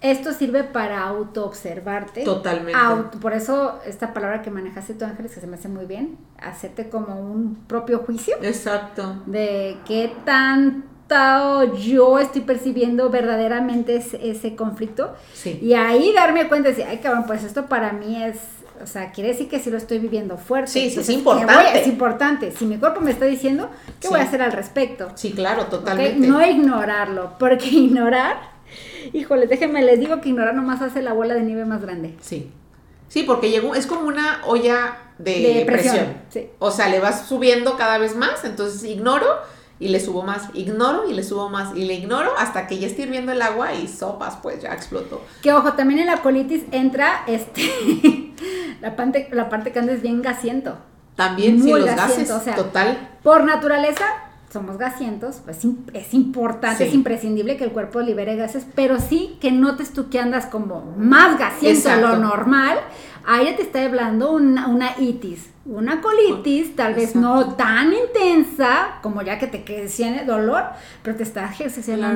esto 0.00 0.32
sirve 0.32 0.64
para 0.64 1.02
autoobservarte. 1.04 2.24
Totalmente. 2.24 2.78
Auto- 2.78 3.18
por 3.20 3.32
eso 3.32 3.80
esta 3.86 4.12
palabra 4.12 4.42
que 4.42 4.50
manejaste 4.50 4.94
tú, 4.94 5.04
Ángeles, 5.04 5.34
que 5.34 5.40
se 5.40 5.46
me 5.46 5.56
hace 5.56 5.68
muy 5.68 5.86
bien, 5.86 6.18
hacerte 6.38 6.88
como 6.90 7.18
un 7.20 7.56
propio 7.66 8.00
juicio 8.00 8.36
Exacto. 8.42 9.22
de 9.26 9.78
qué 9.86 10.12
tanto 10.24 10.84
yo 11.76 12.18
estoy 12.18 12.42
percibiendo 12.42 13.10
verdaderamente 13.10 13.96
ese, 13.96 14.30
ese 14.30 14.56
conflicto. 14.56 15.14
Sí. 15.32 15.58
Y 15.62 15.74
ahí 15.74 16.12
darme 16.14 16.48
cuenta 16.48 16.68
de 16.70 16.74
decir, 16.74 16.88
ay 16.90 16.98
cabrón, 16.98 17.24
pues 17.26 17.44
esto 17.44 17.66
para 17.66 17.92
mí 17.92 18.22
es, 18.22 18.38
o 18.82 18.86
sea, 18.86 19.12
quiere 19.12 19.30
decir 19.30 19.48
que 19.48 19.60
sí 19.60 19.70
lo 19.70 19.76
estoy 19.76 19.98
viviendo 19.98 20.36
fuerte. 20.38 20.70
Sí, 20.70 20.80
sí, 20.80 20.86
es 21.00 21.08
Entonces, 21.08 21.14
¿qué 21.14 21.18
importante. 21.18 21.54
voy- 21.72 21.80
es 21.80 21.86
importante. 21.86 22.50
Si 22.52 22.66
mi 22.66 22.78
cuerpo 22.78 23.00
me 23.00 23.10
está 23.10 23.26
diciendo, 23.26 23.70
¿qué 24.00 24.08
voy 24.08 24.20
a 24.20 24.24
hacer 24.24 24.42
al 24.42 24.52
respecto? 24.52 25.10
Sí, 25.14 25.32
claro, 25.32 25.66
totalmente. 25.66 26.26
No 26.26 26.44
ignorarlo, 26.44 27.32
porque 27.38 27.66
ignorar, 27.70 28.53
híjole, 29.12 29.46
déjenme 29.46 29.82
les 29.82 29.98
digo 30.00 30.20
que 30.20 30.28
ignorar 30.30 30.54
nomás 30.54 30.82
hace 30.82 31.02
la 31.02 31.12
bola 31.12 31.34
de 31.34 31.42
nieve 31.42 31.64
más 31.64 31.82
grande. 31.82 32.14
Sí. 32.20 32.50
Sí, 33.08 33.22
porque 33.22 33.50
llegó, 33.50 33.74
es 33.74 33.86
como 33.86 34.08
una 34.08 34.40
olla 34.46 34.96
de, 35.18 35.32
De 35.40 35.64
presión, 35.64 35.94
presión. 35.96 36.16
sí. 36.30 36.48
O 36.58 36.70
sea, 36.70 36.88
le 36.88 36.98
vas 37.00 37.26
subiendo 37.28 37.76
cada 37.76 37.98
vez 37.98 38.16
más, 38.16 38.44
entonces 38.44 38.82
ignoro 38.84 39.26
y 39.78 39.88
le 39.88 40.00
subo 40.00 40.22
más, 40.22 40.48
ignoro 40.54 41.08
y 41.08 41.14
le 41.14 41.22
subo 41.22 41.48
más 41.48 41.76
y 41.76 41.84
le 41.84 41.94
ignoro 41.94 42.32
hasta 42.38 42.66
que 42.66 42.78
ya 42.78 42.86
está 42.86 43.02
hirviendo 43.02 43.32
el 43.32 43.42
agua 43.42 43.74
y 43.74 43.86
sopas, 43.88 44.38
pues 44.42 44.62
ya 44.62 44.72
explotó. 44.72 45.20
Que 45.42 45.52
ojo, 45.52 45.74
también 45.74 46.00
en 46.00 46.06
la 46.06 46.22
colitis 46.22 46.62
entra 46.72 47.22
este 47.26 47.62
la 48.80 48.96
parte, 48.96 49.28
la 49.30 49.48
parte 49.48 49.72
que 49.72 49.78
anda 49.78 49.92
es 49.92 50.02
bien 50.02 50.22
gasiento. 50.22 50.76
También 51.14 51.62
sí, 51.62 51.68
Muy 51.70 51.80
los 51.80 51.90
gasiento, 51.90 52.14
gases, 52.16 52.30
o 52.32 52.40
sea, 52.40 52.56
total. 52.56 53.10
Por 53.22 53.44
naturaleza, 53.44 54.04
somos 54.54 54.78
gasientos, 54.78 55.40
pues 55.44 55.58
es 55.92 56.14
importante, 56.14 56.78
Sí. 56.84 56.88
es 56.90 56.94
imprescindible 56.94 57.56
que 57.58 57.64
el 57.64 57.72
cuerpo 57.72 58.00
libere 58.00 58.36
gases, 58.36 58.64
pero 58.74 58.98
sí 59.00 59.36
que 59.40 59.50
notes 59.52 59.92
tú 59.92 60.08
que 60.08 60.18
andas 60.18 60.46
como 60.46 60.94
más 60.96 61.38
gasiento 61.38 61.88
de 61.90 61.96
lo 62.00 62.16
normal. 62.16 62.78
Ahí 63.26 63.46
ya 63.46 63.56
te 63.56 63.62
está 63.62 63.82
hablando 63.84 64.32
una, 64.32 64.68
una 64.68 64.90
itis, 65.00 65.48
una 65.64 66.02
colitis, 66.02 66.76
tal 66.76 66.92
vez 66.94 67.16
no 67.16 67.54
tan 67.54 67.90
intensa 67.94 68.98
como 69.02 69.22
ya 69.22 69.38
que 69.38 69.46
te 69.46 69.58
tiene 69.60 70.24
dolor, 70.26 70.62
pero 71.02 71.16
te 71.16 71.22
está 71.22 71.48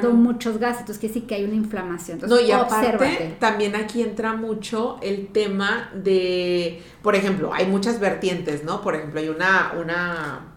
Claro. 0.03 0.17
muchos 0.17 0.59
gases, 0.59 0.81
entonces 0.81 1.01
quiere 1.01 1.15
decir 1.15 1.27
que 1.29 1.35
hay 1.37 1.45
una 1.45 1.55
inflamación. 1.55 2.19
No, 2.19 2.25
Entonces, 2.25 2.49
y 2.49 2.53
aparte, 2.53 2.75
obsérvate. 2.97 3.37
también 3.41 3.75
aquí 3.75 4.03
entra 4.03 4.35
mucho 4.35 4.99
el 5.03 5.29
tema 5.29 5.91
de, 5.95 6.83
por 7.03 7.15
ejemplo, 7.15 7.53
hay 7.55 7.67
muchas 7.67 7.99
vertientes, 8.01 8.65
¿no? 8.65 8.83
Por 8.83 8.95
ejemplo, 8.95 9.19
hay 9.21 9.29
una, 9.31 9.73
una 9.81 10.48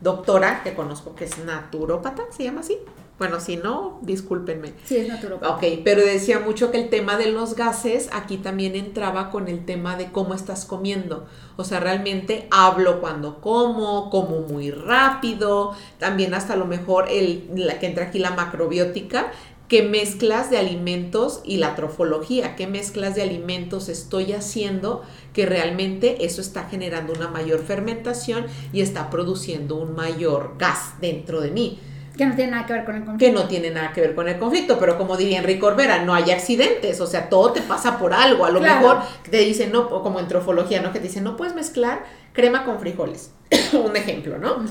doctora 0.00 0.62
que 0.62 0.74
conozco 0.74 1.14
que 1.14 1.24
es 1.24 1.38
naturópata, 1.38 2.22
¿se 2.30 2.44
llama 2.44 2.60
así? 2.60 2.78
Bueno, 3.18 3.40
si 3.40 3.56
no, 3.56 3.98
discúlpenme. 4.02 4.74
Sí, 4.84 4.96
es 4.96 5.08
naturopata. 5.08 5.56
Ok, 5.56 5.80
pero 5.84 6.02
decía 6.02 6.38
mucho 6.38 6.70
que 6.70 6.80
el 6.80 6.88
tema 6.88 7.16
de 7.16 7.32
los 7.32 7.56
gases 7.56 8.08
aquí 8.12 8.36
también 8.36 8.76
entraba 8.76 9.30
con 9.30 9.48
el 9.48 9.64
tema 9.64 9.96
de 9.96 10.12
cómo 10.12 10.34
estás 10.34 10.64
comiendo. 10.64 11.26
O 11.56 11.64
sea, 11.64 11.80
realmente 11.80 12.46
hablo 12.52 13.00
cuando 13.00 13.40
como, 13.40 14.08
como 14.10 14.42
muy 14.42 14.70
rápido, 14.70 15.74
también 15.98 16.32
hasta 16.32 16.52
a 16.52 16.56
lo 16.56 16.66
mejor 16.66 17.06
el, 17.10 17.50
la 17.56 17.80
que 17.80 17.86
entra 17.86 18.04
aquí 18.04 18.20
la 18.20 18.30
macrobiótica, 18.30 19.32
qué 19.68 19.82
mezclas 19.82 20.50
de 20.50 20.58
alimentos 20.58 21.40
y 21.44 21.58
la 21.58 21.74
trofología, 21.76 22.56
qué 22.56 22.66
mezclas 22.66 23.14
de 23.14 23.22
alimentos 23.22 23.88
estoy 23.88 24.32
haciendo 24.32 25.02
que 25.34 25.44
realmente 25.46 26.24
eso 26.24 26.40
está 26.40 26.64
generando 26.64 27.12
una 27.12 27.28
mayor 27.28 27.60
fermentación 27.62 28.46
y 28.72 28.80
está 28.80 29.10
produciendo 29.10 29.76
un 29.76 29.94
mayor 29.94 30.54
gas 30.58 30.94
dentro 31.00 31.40
de 31.42 31.50
mí 31.50 31.78
Que 32.16 32.26
no 32.26 32.34
tiene 32.34 32.50
nada 32.52 32.66
que 32.66 32.72
ver 32.72 32.84
con 32.84 32.96
el 32.96 33.04
conflicto. 33.04 33.26
que 33.36 33.40
no 33.42 33.46
tiene 33.48 33.70
nada 33.70 33.92
que 33.92 34.00
ver 34.00 34.14
con 34.14 34.26
el 34.28 34.38
conflicto, 34.38 34.78
pero 34.80 34.96
como 34.98 35.16
diría 35.16 35.38
Enrique 35.38 35.64
Orbera, 35.64 36.02
no 36.04 36.14
hay 36.14 36.30
accidentes, 36.32 37.00
o 37.00 37.06
sea, 37.06 37.28
todo 37.28 37.52
te 37.52 37.60
pasa 37.60 37.98
por 37.98 38.12
algo, 38.14 38.44
a 38.46 38.50
lo 38.50 38.58
Claro. 38.60 38.80
mejor 38.80 39.02
te 39.30 39.38
dicen, 39.38 39.70
no, 39.70 39.82
o 39.82 40.02
como 40.02 40.18
en 40.18 40.26
trofología, 40.28 40.80
¿no? 40.82 40.92
Que 40.92 40.98
te 40.98 41.06
dicen, 41.08 41.22
no 41.24 41.36
puedes 41.36 41.54
mezclar 41.54 42.04
crema 42.32 42.64
con 42.64 42.80
frijoles, 42.80 43.32
un 43.72 43.94
ejemplo, 43.96 44.38
¿no? 44.38 44.64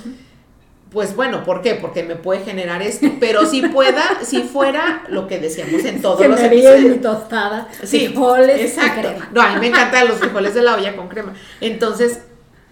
Pues 0.91 1.15
bueno, 1.15 1.43
¿por 1.43 1.61
qué? 1.61 1.75
Porque 1.75 2.03
me 2.03 2.15
puede 2.15 2.41
generar 2.45 2.81
esto, 2.81 3.07
pero 3.19 3.45
si 3.45 3.61
pueda, 3.63 4.03
si 4.23 4.43
fuera 4.43 5.03
lo 5.09 5.27
que 5.27 5.39
decíamos 5.39 5.83
en 5.83 6.01
todos 6.01 6.19
que 6.21 6.27
los 6.29 6.39
me 6.39 6.45
en 6.45 6.51
mi 6.51 6.57
episodios. 6.57 7.01
tostada, 7.01 7.67
Sí, 7.83 8.07
frijoles 8.07 8.57
y 8.59 8.63
exacto. 8.63 9.01
crema. 9.01 9.29
No, 9.33 9.41
a 9.41 9.53
mí 9.53 9.59
me 9.59 9.67
encantan 9.67 10.07
los 10.07 10.17
frijoles 10.17 10.53
de 10.53 10.61
la 10.61 10.75
olla 10.75 10.95
con 10.95 11.09
crema. 11.09 11.33
Entonces, 11.59 12.21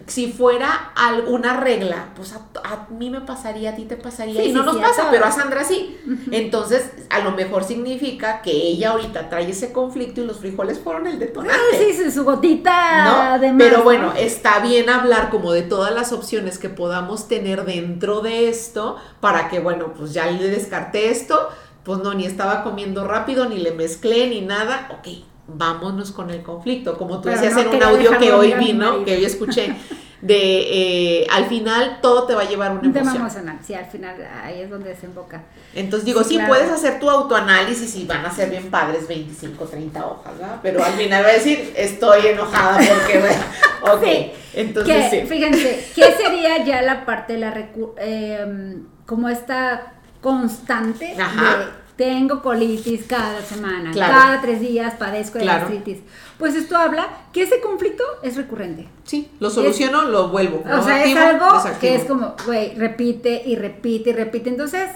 si 0.08 0.32
fuera 0.32 0.92
alguna 0.96 1.60
regla, 1.60 2.10
pues 2.16 2.34
a, 2.34 2.42
a 2.64 2.88
mí 2.92 3.10
me 3.10 3.22
pasaría, 3.22 3.72
a 3.72 3.76
ti 3.76 3.86
te 3.86 3.98
pasaría, 3.98 4.42
Sí, 4.42 4.50
y 4.50 4.54
no 4.54 4.62
sí, 4.62 4.66
nos 4.66 4.76
sí, 4.76 4.82
pasa, 4.82 5.08
pero 5.10 5.26
a 5.26 5.32
Sandra 5.32 5.64
sí. 5.64 5.98
Entonces, 6.32 6.92
a 7.10 7.20
lo 7.20 7.32
mejor 7.32 7.64
significa 7.64 8.42
que 8.42 8.52
ella 8.52 8.92
ahorita 8.92 9.30
trae 9.30 9.50
ese 9.50 9.72
conflicto 9.72 10.22
y 10.22 10.26
los 10.26 10.40
frijoles 10.40 10.80
fueron 10.80 11.08
el 11.08 11.18
detonante. 11.20 11.56
Ah, 11.56 11.76
sí, 11.78 11.94
sí, 11.94 12.12
su 12.12 12.24
gotita 12.24 13.34
¿no? 13.36 13.40
de 13.40 13.52
más, 13.52 13.58
Pero 13.58 13.78
¿no? 13.78 13.84
bueno, 13.84 14.14
está 14.16 14.60
bien 14.60 14.90
hablar 14.90 15.30
como 15.30 15.52
de 15.54 15.64
todas 15.64 15.94
las 15.94 16.12
opciones 16.12 16.60
que 16.60 16.70
podamos 16.70 17.28
tener 17.28 17.66
dentro 17.66 18.22
de 18.22 18.50
esto 18.50 18.98
para 19.22 19.50
que, 19.50 19.60
bueno, 19.60 19.94
pues 19.94 20.14
ya 20.14 20.30
le 20.30 20.50
descarté 20.50 21.10
esto, 21.10 21.50
pues 21.84 22.00
no, 22.00 22.14
ni 22.14 22.26
estaba 22.26 22.64
comiendo 22.64 23.06
rápido, 23.08 23.46
ni 23.48 23.58
le 23.60 23.72
mezclé, 23.72 24.28
ni 24.30 24.42
nada. 24.42 24.90
Ok, 25.00 25.08
vámonos 25.48 26.12
con 26.12 26.30
el 26.30 26.42
conflicto. 26.44 26.98
Como 26.98 27.18
tú 27.18 27.24
Pero 27.30 27.36
decías 27.42 27.54
no 27.54 27.62
en 27.62 27.76
un 27.78 27.84
audio 27.84 28.18
que 28.18 28.32
hoy 28.32 28.54
vino, 28.54 29.04
que 29.06 29.16
hoy 29.18 29.26
escuché. 29.26 29.76
de 30.22 31.20
eh, 31.22 31.28
al 31.30 31.46
final 31.46 32.00
todo 32.02 32.26
te 32.26 32.34
va 32.34 32.42
a 32.44 32.46
llevar 32.50 32.72
una 32.72 32.88
emoción. 33.00 33.30
sí, 33.64 33.76
al 33.76 33.86
final 33.86 34.16
ahí 34.44 34.62
es 34.62 34.70
donde 34.72 34.90
desemboca. 34.90 35.44
Entonces 35.76 36.04
digo, 36.06 36.24
Sí, 36.24 36.30
sí, 36.30 36.36
claro. 36.36 36.50
puedes 36.50 36.72
hacer 36.72 37.00
tu 37.00 37.08
autoanálisis 37.10 37.96
y 37.96 38.06
van 38.06 38.26
a 38.26 38.32
ser 38.32 38.50
bien 38.50 38.72
padres 38.72 39.08
25, 39.08 39.66
30 39.66 40.04
hojas, 40.04 40.34
¿verdad? 40.40 40.60
Pero 40.64 40.84
al 40.84 40.94
final 40.94 41.24
va 41.24 41.28
a 41.28 41.34
decir, 41.34 41.74
estoy 41.78 42.28
enojada 42.28 42.78
porque, 42.78 43.20
bueno, 43.20 43.44
ok. 43.94 44.04
Sí. 44.04 44.32
Entonces, 44.56 45.10
que, 45.12 45.22
sí. 45.22 45.28
Fíjense, 45.28 45.90
¿qué 45.94 46.14
sería 46.14 46.64
ya 46.64 46.82
la 46.82 47.06
parte 47.06 47.34
de 47.34 47.40
la 47.40 47.54
recu- 47.54 47.94
eh, 48.00 48.78
como 49.06 49.30
esta 49.30 49.94
constante 50.22 51.16
Ajá. 51.20 51.58
de 51.58 51.66
tengo 51.96 52.42
colitis 52.42 53.06
cada 53.08 53.42
semana, 53.42 53.92
Claro. 53.92 54.14
cada 54.14 54.42
tres 54.42 54.60
días 54.60 54.96
padezco 54.96 55.38
de 55.38 55.46
Claro. 55.46 55.62
gastritis? 55.62 56.00
Pues 56.38 56.56
esto 56.56 56.76
habla 56.78 57.08
que 57.32 57.44
ese 57.44 57.62
conflicto 57.62 58.04
es 58.22 58.36
recurrente. 58.36 58.88
Sí, 59.06 59.30
lo 59.40 59.50
soluciono, 59.50 60.04
lo 60.04 60.28
vuelvo. 60.30 60.62
O 60.66 60.82
sea, 60.84 60.98
activo, 60.98 61.20
es 61.20 61.26
algo 61.26 61.46
desactivo. 61.54 61.80
que 61.80 61.96
es 61.96 62.04
como, 62.04 62.36
güey, 62.46 62.76
repite 62.76 63.42
y 63.46 63.56
repite 63.56 64.10
y 64.10 64.14
repite. 64.14 64.50
Entonces, 64.50 64.90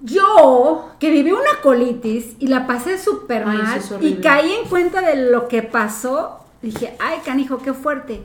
yo 0.00 0.90
que 1.00 1.10
viví 1.10 1.32
una 1.32 1.60
colitis 1.62 2.36
y 2.38 2.46
la 2.46 2.66
pasé 2.66 2.98
súper 2.98 3.44
mal 3.46 3.80
y 4.00 4.14
caí 4.16 4.52
en 4.52 4.68
cuenta 4.68 5.00
de 5.02 5.30
lo 5.30 5.48
que 5.48 5.62
pasó, 5.62 6.38
dije, 6.62 6.96
ay, 7.00 7.18
canijo, 7.24 7.58
qué 7.58 7.72
fuerte. 7.74 8.22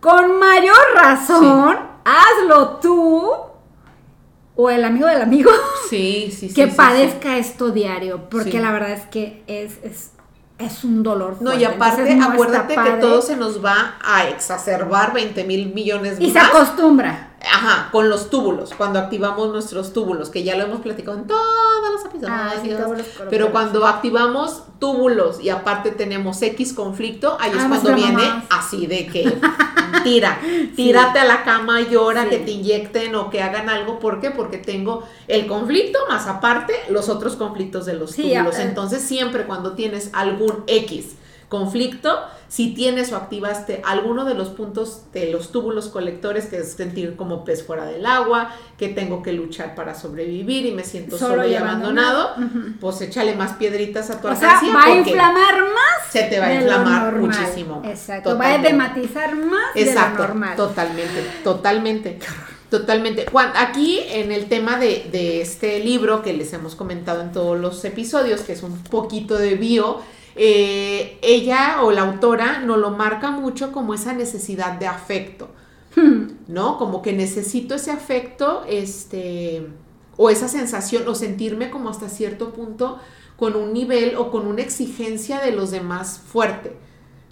Con 0.00 0.38
mayor 0.38 0.76
razón, 0.94 1.76
hazlo 2.04 2.76
tú 2.80 3.32
o 4.56 4.70
el 4.70 4.84
amigo 4.84 5.06
del 5.06 5.22
amigo 5.22 5.50
Sí, 5.90 6.30
sí, 6.30 6.48
sí. 6.48 6.54
que 6.54 6.66
padezca 6.66 7.36
esto 7.38 7.70
diario, 7.70 8.28
porque 8.28 8.58
la 8.58 8.72
verdad 8.72 8.92
es 8.92 9.06
que 9.06 9.42
es, 9.46 9.78
es, 9.82 10.10
es 10.58 10.82
un 10.84 11.02
dolor. 11.02 11.36
No, 11.40 11.54
y 11.54 11.64
aparte, 11.64 12.02
Entonces, 12.02 12.16
no 12.16 12.22
está 12.22 12.32
acuérdate 12.34 12.74
que 12.74 13.00
todo 13.00 13.22
se 13.22 13.36
nos 13.36 13.64
va 13.64 13.96
a 14.02 14.28
exacerbar 14.28 15.12
20 15.12 15.44
mil 15.44 15.72
millones 15.72 16.16
Y 16.18 16.30
se 16.30 16.38
acostumbra. 16.38 17.35
Ajá, 17.52 17.88
con 17.92 18.08
los 18.08 18.28
túbulos, 18.30 18.72
cuando 18.76 18.98
activamos 18.98 19.48
nuestros 19.50 19.92
túbulos, 19.92 20.30
que 20.30 20.42
ya 20.42 20.56
lo 20.56 20.64
hemos 20.64 20.80
platicado 20.80 21.16
en 21.18 21.26
todos 21.26 21.40
los 21.92 22.04
episodios. 22.04 22.30
Ah, 22.32 22.52
sí, 22.62 22.68
todos 22.70 22.98
los 22.98 23.06
pero 23.30 23.50
cuando 23.52 23.86
activamos 23.86 24.62
túbulos 24.78 25.40
y 25.40 25.48
aparte 25.48 25.90
tenemos 25.90 26.40
X 26.42 26.72
conflicto, 26.72 27.36
ahí 27.40 27.50
es 27.50 27.62
Ah, 27.62 27.66
cuando 27.68 27.94
viene 27.94 28.22
así 28.50 28.86
de 28.86 29.06
que 29.06 29.38
tira, 30.04 30.38
tírate 30.76 31.18
a 31.20 31.24
la 31.24 31.44
cama, 31.44 31.80
llora, 31.82 32.24
Sí. 32.24 32.30
que 32.30 32.38
te 32.38 32.50
inyecten 32.50 33.14
o 33.14 33.30
que 33.30 33.42
hagan 33.42 33.68
algo. 33.70 33.98
¿Por 33.98 34.20
qué? 34.20 34.30
Porque 34.30 34.58
tengo 34.58 35.04
el 35.28 35.46
conflicto 35.46 35.98
más 36.08 36.26
aparte 36.26 36.74
los 36.90 37.08
otros 37.08 37.36
conflictos 37.36 37.86
de 37.86 37.94
los 37.94 38.14
túbulos. 38.14 38.58
Entonces 38.58 39.02
siempre 39.02 39.44
cuando 39.46 39.72
tienes 39.72 40.10
algún 40.12 40.64
X 40.66 41.16
conflicto, 41.48 42.18
si 42.48 42.74
tienes 42.74 43.12
o 43.12 43.16
activaste 43.16 43.82
alguno 43.84 44.24
de 44.24 44.34
los 44.34 44.48
puntos 44.48 45.02
de 45.12 45.30
los 45.30 45.52
túbulos 45.52 45.88
colectores, 45.88 46.46
que 46.46 46.58
es 46.58 46.72
sentir 46.72 47.16
como 47.16 47.44
pez 47.44 47.64
fuera 47.64 47.84
del 47.84 48.04
agua, 48.06 48.50
que 48.78 48.88
tengo 48.88 49.22
que 49.22 49.32
luchar 49.32 49.74
para 49.74 49.94
sobrevivir 49.94 50.66
y 50.66 50.72
me 50.72 50.84
siento 50.84 51.18
solo, 51.18 51.46
y 51.46 51.54
abandonado, 51.54 52.34
pues 52.80 53.00
échale 53.00 53.34
más 53.34 53.54
piedritas 53.54 54.10
a 54.10 54.20
tu 54.20 54.28
O 54.28 54.34
sea, 54.36 54.60
va 54.74 54.84
a 54.84 54.90
inflamar 54.96 55.60
más. 55.62 56.10
se 56.10 56.24
te 56.24 56.38
va 56.40 56.46
a 56.46 56.54
inflamar 56.54 57.16
muchísimo. 57.16 57.82
Exacto. 57.84 58.36
Va 58.38 58.54
a 58.54 58.58
dematizar 58.58 59.34
más 59.36 59.74
Exacto, 59.74 60.22
de 60.22 60.28
lo 60.28 60.34
normal. 60.34 60.56
totalmente, 60.56 61.30
totalmente, 61.44 62.18
totalmente. 62.70 63.26
Juan, 63.30 63.52
aquí 63.56 64.00
en 64.08 64.32
el 64.32 64.46
tema 64.46 64.78
de, 64.78 65.08
de 65.10 65.40
este 65.40 65.80
libro 65.80 66.22
que 66.22 66.32
les 66.32 66.52
hemos 66.52 66.74
comentado 66.74 67.22
en 67.22 67.32
todos 67.32 67.58
los 67.58 67.84
episodios, 67.84 68.42
que 68.42 68.52
es 68.52 68.62
un 68.62 68.82
poquito 68.84 69.36
de 69.36 69.54
bio, 69.54 70.00
eh, 70.38 71.18
ella 71.22 71.82
o 71.82 71.90
la 71.92 72.02
autora 72.02 72.60
nos 72.60 72.78
lo 72.78 72.90
marca 72.90 73.30
mucho 73.30 73.72
como 73.72 73.94
esa 73.94 74.12
necesidad 74.12 74.78
de 74.78 74.86
afecto, 74.86 75.48
¿no? 76.46 76.76
Como 76.76 77.00
que 77.00 77.14
necesito 77.14 77.74
ese 77.74 77.90
afecto, 77.90 78.62
este, 78.68 79.66
o 80.18 80.28
esa 80.28 80.48
sensación, 80.48 81.08
o 81.08 81.14
sentirme 81.14 81.70
como 81.70 81.88
hasta 81.88 82.10
cierto 82.10 82.52
punto 82.52 82.98
con 83.38 83.56
un 83.56 83.72
nivel 83.72 84.16
o 84.16 84.30
con 84.30 84.46
una 84.46 84.60
exigencia 84.60 85.40
de 85.40 85.52
los 85.52 85.70
demás 85.70 86.20
fuerte, 86.26 86.76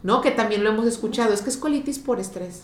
¿no? 0.02 0.22
Que 0.22 0.30
también 0.30 0.64
lo 0.64 0.70
hemos 0.70 0.86
escuchado, 0.86 1.34
es 1.34 1.42
que 1.42 1.50
es 1.50 1.58
colitis 1.58 1.98
por 1.98 2.20
estrés. 2.20 2.62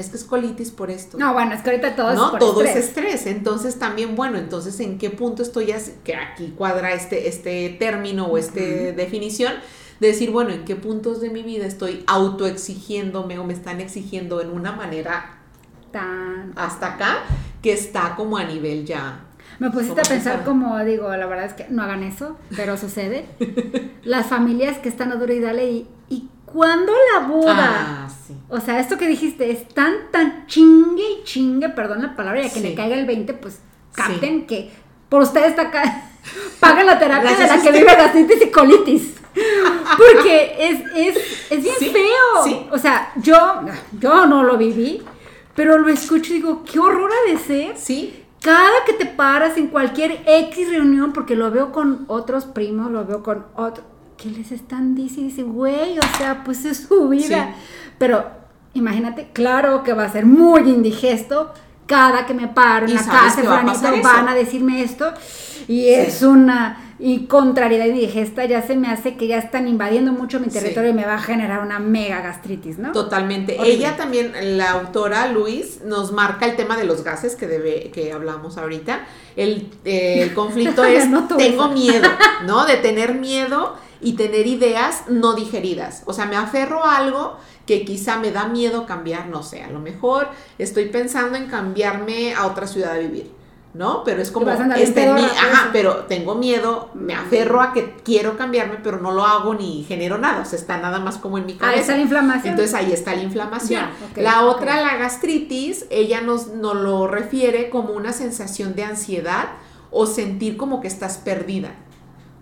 Es 0.00 0.08
que 0.10 0.16
es 0.16 0.24
colitis 0.24 0.70
por 0.70 0.90
esto. 0.90 1.18
No, 1.18 1.32
bueno, 1.32 1.54
es 1.54 1.62
que 1.62 1.70
ahorita 1.70 1.96
todo 1.96 2.14
¿no? 2.14 2.24
es 2.26 2.30
por 2.30 2.38
Todo 2.40 2.62
estrés. 2.62 2.76
es 2.76 2.88
estrés. 2.88 3.26
Entonces 3.26 3.78
también, 3.78 4.14
bueno, 4.16 4.38
entonces 4.38 4.78
en 4.80 4.98
qué 4.98 5.10
punto 5.10 5.42
estoy, 5.42 5.72
así- 5.72 5.94
que 6.04 6.14
aquí 6.14 6.54
cuadra 6.56 6.92
este, 6.92 7.28
este 7.28 7.70
término 7.78 8.26
o 8.26 8.38
esta 8.38 8.60
definición, 8.60 9.52
de 10.00 10.06
decir, 10.08 10.30
bueno, 10.30 10.50
en 10.50 10.64
qué 10.64 10.76
puntos 10.76 11.20
de 11.20 11.28
mi 11.30 11.42
vida 11.42 11.66
estoy 11.66 12.04
autoexigiéndome 12.06 13.38
o 13.38 13.44
me 13.44 13.52
están 13.52 13.80
exigiendo 13.80 14.40
en 14.40 14.50
una 14.50 14.72
manera 14.72 15.34
Tan- 15.90 16.52
hasta 16.56 16.94
acá, 16.94 17.18
que 17.62 17.72
está 17.72 18.14
como 18.14 18.36
a 18.36 18.44
nivel 18.44 18.84
ya. 18.84 19.24
Me 19.58 19.70
pusiste 19.70 20.00
a 20.00 20.04
pensar 20.04 20.44
como, 20.44 20.78
digo, 20.84 21.08
la 21.16 21.26
verdad 21.26 21.46
es 21.46 21.54
que 21.54 21.66
no 21.70 21.82
hagan 21.82 22.02
eso, 22.04 22.36
pero 22.54 22.76
sucede. 22.76 23.26
Las 24.04 24.26
familias 24.26 24.78
que 24.78 24.88
están 24.88 25.10
a 25.10 25.16
duro 25.16 25.32
y 25.32 25.40
dale 25.40 25.70
y, 25.70 25.88
cuando 26.52 26.92
la 27.14 27.26
boda, 27.26 28.04
Ah, 28.04 28.08
sí. 28.26 28.34
o 28.48 28.60
sea, 28.60 28.78
esto 28.80 28.96
que 28.98 29.06
dijiste 29.06 29.50
es 29.50 29.68
tan, 29.68 30.10
tan 30.10 30.46
chingue 30.46 31.02
y 31.20 31.24
chingue, 31.24 31.68
perdón 31.70 32.02
la 32.02 32.16
palabra, 32.16 32.42
ya 32.42 32.48
que 32.52 32.60
Sí. 32.60 32.68
le 32.68 32.74
caiga 32.74 32.96
el 32.96 33.06
20, 33.06 33.34
pues 33.34 33.60
capten 33.94 34.46
que 34.46 34.70
por 35.08 35.22
ustedes 35.22 35.48
está 35.48 35.62
acá, 35.62 36.02
pagan 36.60 36.86
la 36.86 36.98
terapia 36.98 37.30
Gracias 37.30 37.50
de 37.50 37.56
la 37.56 37.62
que 37.62 37.78
vive 37.78 37.94
gastritis 37.96 38.42
y 38.42 38.50
colitis. 38.50 39.14
Porque 39.96 40.56
es, 40.58 40.80
es, 40.94 41.16
es 41.50 41.62
bien 41.62 41.74
Sí, 41.78 41.90
feo. 41.90 42.44
sí. 42.44 42.66
O 42.70 42.78
sea, 42.78 43.12
yo, 43.16 43.36
yo 43.98 44.26
no 44.26 44.42
lo 44.42 44.56
viví, 44.56 45.02
pero 45.54 45.78
lo 45.78 45.88
escucho 45.88 46.32
y 46.32 46.36
digo, 46.36 46.64
qué 46.64 46.78
horror 46.78 47.10
ha 47.10 47.30
de 47.30 47.38
ser 47.38 47.76
Sí, 47.76 48.24
cada 48.40 48.84
que 48.86 48.92
te 48.94 49.06
paras 49.06 49.56
en 49.56 49.68
cualquier 49.68 50.22
X 50.26 50.70
reunión, 50.70 51.12
porque 51.12 51.34
lo 51.36 51.50
veo 51.50 51.72
con 51.72 52.04
otros 52.08 52.44
primos, 52.46 52.90
lo 52.90 53.04
veo 53.04 53.22
con 53.22 53.46
otros, 53.54 53.84
que 54.18 54.28
les 54.28 54.52
están 54.52 54.94
diciendo, 54.94 55.30
dice, 55.30 55.42
güey, 55.44 55.98
o 55.98 56.16
sea, 56.18 56.42
pues 56.44 56.64
es 56.64 56.86
su 56.88 57.08
vida. 57.08 57.54
Sí. 57.54 57.92
Pero 57.98 58.26
imagínate, 58.74 59.30
claro 59.32 59.82
que 59.82 59.92
va 59.94 60.04
a 60.04 60.12
ser 60.12 60.26
muy 60.26 60.62
indigesto. 60.62 61.52
Cada 61.86 62.26
que 62.26 62.34
me 62.34 62.48
paro 62.48 62.86
en 62.86 62.94
la 62.94 63.02
casa 63.02 63.42
va 63.44 63.62
van 64.02 64.28
a 64.28 64.34
decirme 64.34 64.82
esto. 64.82 65.10
Y 65.68 65.88
es 65.88 66.22
una 66.22 66.84
y 67.00 67.26
contrariedad 67.26 67.86
indigesta, 67.86 68.44
ya 68.44 68.60
se 68.62 68.74
me 68.74 68.88
hace 68.88 69.16
que 69.16 69.28
ya 69.28 69.38
están 69.38 69.68
invadiendo 69.68 70.12
mucho 70.12 70.40
mi 70.40 70.46
Sí. 70.46 70.58
territorio 70.58 70.90
y 70.90 70.94
me 70.94 71.04
va 71.06 71.14
a 71.14 71.20
generar 71.20 71.60
una 71.60 71.78
mega 71.78 72.20
gastritis, 72.20 72.78
¿no? 72.78 72.90
Totalmente. 72.90 73.56
Horrible. 73.56 73.72
Ella 73.76 73.96
también, 73.96 74.32
la 74.58 74.72
autora 74.72 75.30
Luis, 75.30 75.82
nos 75.84 76.10
marca 76.10 76.44
el 76.46 76.56
tema 76.56 76.76
de 76.76 76.84
los 76.84 77.04
gases 77.04 77.36
que 77.36 77.46
debe, 77.46 77.90
que 77.92 78.12
hablamos 78.12 78.58
ahorita. 78.58 79.06
El, 79.36 79.70
eh, 79.84 80.22
el 80.22 80.34
conflicto 80.34 80.84
es 80.84 81.08
tengo 81.36 81.68
miedo, 81.68 82.08
¿no? 82.46 82.66
De 82.66 82.76
tener 82.76 83.14
miedo 83.14 83.76
y 84.00 84.12
tener 84.14 84.46
ideas 84.46 85.02
no 85.08 85.34
digeridas. 85.34 86.02
O 86.06 86.12
sea, 86.12 86.26
me 86.26 86.36
aferro 86.36 86.84
a 86.84 86.96
algo 86.96 87.36
que 87.66 87.84
quizá 87.84 88.18
me 88.18 88.30
da 88.30 88.46
miedo 88.46 88.86
cambiar, 88.86 89.26
no 89.28 89.42
sé, 89.42 89.62
a 89.62 89.70
lo 89.70 89.80
mejor 89.80 90.28
estoy 90.58 90.86
pensando 90.86 91.36
en 91.36 91.46
cambiarme 91.48 92.34
a 92.34 92.46
otra 92.46 92.66
ciudad 92.66 92.92
a 92.92 92.98
vivir. 92.98 93.36
¿No? 93.74 94.02
Pero 94.02 94.22
es 94.22 94.30
como, 94.30 94.46
este, 94.82 95.02
mi- 95.12 95.20
ajá, 95.26 95.68
pero 95.74 95.96
tengo 96.06 96.34
miedo, 96.34 96.88
me 96.94 97.14
aferro 97.14 97.60
a 97.60 97.74
que 97.74 97.94
quiero 98.02 98.36
cambiarme, 98.38 98.78
pero 98.82 98.98
no 98.98 99.12
lo 99.12 99.24
hago 99.24 99.54
ni 99.54 99.84
genero 99.86 100.16
nada, 100.16 100.40
o 100.40 100.44
sea, 100.46 100.58
está 100.58 100.78
nada 100.78 100.98
más 101.00 101.18
como 101.18 101.36
en 101.36 101.44
mi 101.44 101.52
cabeza. 101.52 101.74
Ahí 101.74 101.80
está 101.80 101.94
la 101.96 102.02
inflamación. 102.02 102.50
Entonces 102.54 102.74
ahí 102.74 102.92
está 102.92 103.14
la 103.14 103.22
inflamación. 103.22 103.82
La 104.22 104.42
otra, 104.46 104.80
la 104.80 104.96
gastritis, 104.96 105.84
ella 105.90 106.22
nos, 106.22 106.48
nos 106.48 106.76
lo 106.76 107.06
refiere 107.08 107.68
como 107.68 107.92
una 107.92 108.14
sensación 108.14 108.74
de 108.74 108.84
ansiedad 108.84 109.48
o 109.90 110.06
sentir 110.06 110.56
como 110.56 110.80
que 110.80 110.88
estás 110.88 111.18
perdida. 111.18 111.74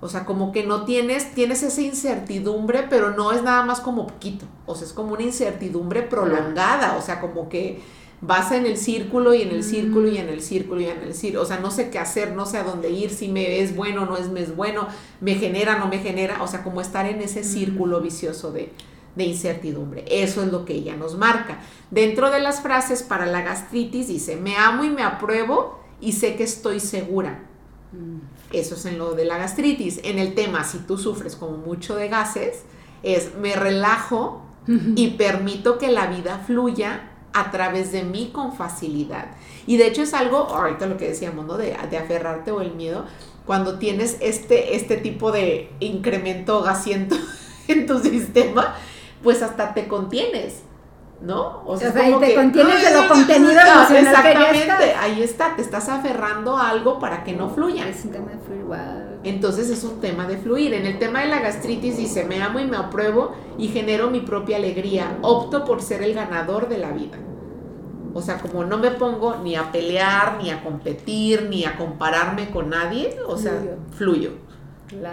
O 0.01 0.09
sea, 0.09 0.25
como 0.25 0.53
que 0.53 0.65
no 0.65 0.85
tienes, 0.85 1.33
tienes 1.33 1.63
esa 1.63 1.81
incertidumbre, 1.81 2.87
pero 2.89 3.17
no 3.17 3.33
es 3.33 3.43
nada 3.43 3.65
más 3.65 3.81
como 3.81 4.07
poquito. 4.07 4.45
O 4.67 4.75
sea, 4.75 4.87
es 4.87 4.93
como 4.93 5.15
una 5.15 5.23
incertidumbre 5.23 6.03
prolongada. 6.03 6.97
O 6.97 7.03
sea, 7.03 7.21
como 7.21 7.49
que 7.49 7.81
vas 8.21 8.53
en 8.53 8.67
el 8.67 8.77
círculo 8.77 9.35
y 9.35 9.43
en 9.43 9.51
el 9.51 9.65
círculo 9.65 10.09
y 10.09 10.19
en 10.19 10.29
el 10.29 10.43
círculo 10.43 10.81
y 10.81 10.87
en 10.87 11.03
el 11.03 11.15
círculo. 11.15 11.43
O 11.43 11.47
sea, 11.47 11.61
no 11.61 11.71
sé 11.71 11.91
qué 11.91 11.99
hacer, 11.99 12.33
no 12.33 12.45
sé 12.45 12.59
a 12.59 12.63
dónde 12.65 12.91
ir, 12.91 13.11
si 13.11 13.29
me 13.29 13.61
es 13.61 13.75
bueno, 13.75 14.05
no 14.05 14.17
es 14.17 14.29
me 14.29 14.43
es 14.43 14.55
bueno, 14.55 14.87
me 15.21 15.35
genera, 15.35 15.79
no 15.79 15.89
me 15.89 15.99
genera. 15.99 16.43
O 16.43 16.47
sea, 16.47 16.63
como 16.63 16.81
estar 16.83 17.07
en 17.07 17.23
ese 17.23 17.43
círculo 17.43 18.01
vicioso 18.03 18.53
de, 18.53 18.73
de 19.15 19.25
incertidumbre. 19.25 20.05
Eso 20.09 20.43
es 20.43 20.53
lo 20.53 20.67
que 20.67 20.75
ella 20.75 20.95
nos 20.95 21.17
marca. 21.17 21.61
Dentro 21.91 22.31
de 22.31 22.41
las 22.41 22.61
frases 22.61 23.03
para 23.03 23.25
la 23.25 23.41
gastritis 23.41 24.09
dice, 24.09 24.37
me 24.37 24.57
amo 24.57 24.85
y 24.85 24.91
me 24.91 25.03
apruebo 25.03 25.81
y 26.01 26.13
sé 26.13 26.37
que 26.37 26.45
estoy 26.45 26.81
segura. 26.81 27.47
Eso 28.53 28.75
es 28.75 28.85
en 28.87 28.99
lo 28.99 29.15
de 29.15 29.25
la 29.25 29.39
gastritis. 29.39 30.01
En 30.05 30.19
el 30.19 30.35
tema, 30.35 30.65
si 30.65 30.79
tú 30.79 30.99
sufres 30.99 31.37
como 31.37 31.57
mucho 31.57 31.97
de 31.97 32.09
gases, 32.09 32.65
es 33.03 33.35
me 33.37 33.55
relajo 33.55 34.43
y 34.67 35.11
permito 35.13 35.79
que 35.79 35.91
la 35.91 36.07
vida 36.07 36.43
fluya 36.47 37.11
a 37.33 37.51
través 37.51 37.93
de 37.93 38.03
mí 38.03 38.31
con 38.33 38.55
facilidad. 38.55 39.27
Y 39.67 39.77
de 39.77 39.89
hecho 39.89 40.03
es 40.03 40.15
algo, 40.15 40.39
ahorita 40.39 40.87
lo 40.87 40.97
que 40.97 41.09
decíamos, 41.09 41.47
¿no? 41.47 41.59
De, 41.59 41.77
de 41.91 41.99
aferrarte 41.99 42.51
o 42.51 42.61
el 42.61 42.75
miedo, 42.75 43.05
cuando 43.45 43.79
tienes 43.79 44.17
este, 44.21 44.75
este 44.75 44.97
tipo 44.97 45.33
de 45.33 45.71
incremento 45.81 46.63
gasiento 46.63 47.17
en 47.69 47.87
tu 47.87 47.99
sistema, 47.99 48.75
pues 49.23 49.43
hasta 49.43 49.75
te 49.75 49.87
contienes. 49.87 50.63
¿No? 51.21 51.63
O 51.65 51.77
sea, 51.77 51.93
ahí 51.97 52.15
te 52.21 52.35
contienes 52.35 52.83
de 52.83 52.95
lo 52.95 53.09
contenido 53.09 53.53
emocional 53.53 54.07
Exactamente, 54.07 54.95
ahí 54.99 55.23
está, 55.23 55.57
te 55.57 55.63
estás 55.63 55.89
aferrando 55.89 56.57
a 56.57 56.71
algo 56.71 56.99
para 56.99 57.25
que 57.25 57.33
no 57.33 57.51
fluya. 57.51 57.89
Es 57.89 58.05
un 58.05 58.13
tema 58.13 58.33
de 58.33 58.39
fluir, 58.39 58.67
Entonces 59.25 59.71
es 59.71 59.83
un 59.85 60.01
tema 60.01 60.27
de 60.27 60.37
fluir. 60.37 60.75
En 60.75 60.87
el 60.87 60.99
tema 60.99 61.21
de 61.21 61.29
la 61.29 61.41
gastritis 61.41 61.97
dice, 61.97 62.25
me 62.25 62.43
amo 62.43 62.61
y 62.61 62.67
me 62.67 62.77
apruebo 62.77 63.33
y 63.59 63.69
genero 63.69 64.11
mi 64.11 64.21
propia 64.21 64.57
alegría. 64.57 65.19
Opto 65.23 65.65
por 65.65 65.83
ser 65.83 66.03
el 66.03 66.15
ganador 66.15 66.69
de 66.69 66.79
la 66.79 66.91
vida. 66.91 67.19
O 68.13 68.23
sea, 68.23 68.39
como 68.39 68.65
no 68.65 68.79
me 68.79 68.91
pongo 68.91 69.37
ni 69.37 69.57
a 69.57 69.71
pelear, 69.73 70.39
ni 70.43 70.51
a 70.51 70.63
competir, 70.63 71.49
ni 71.51 71.65
a 71.65 71.77
compararme 71.77 72.51
con 72.51 72.71
nadie, 72.71 73.19
o 73.27 73.37
sea, 73.37 73.53
fluyo. 73.97 74.31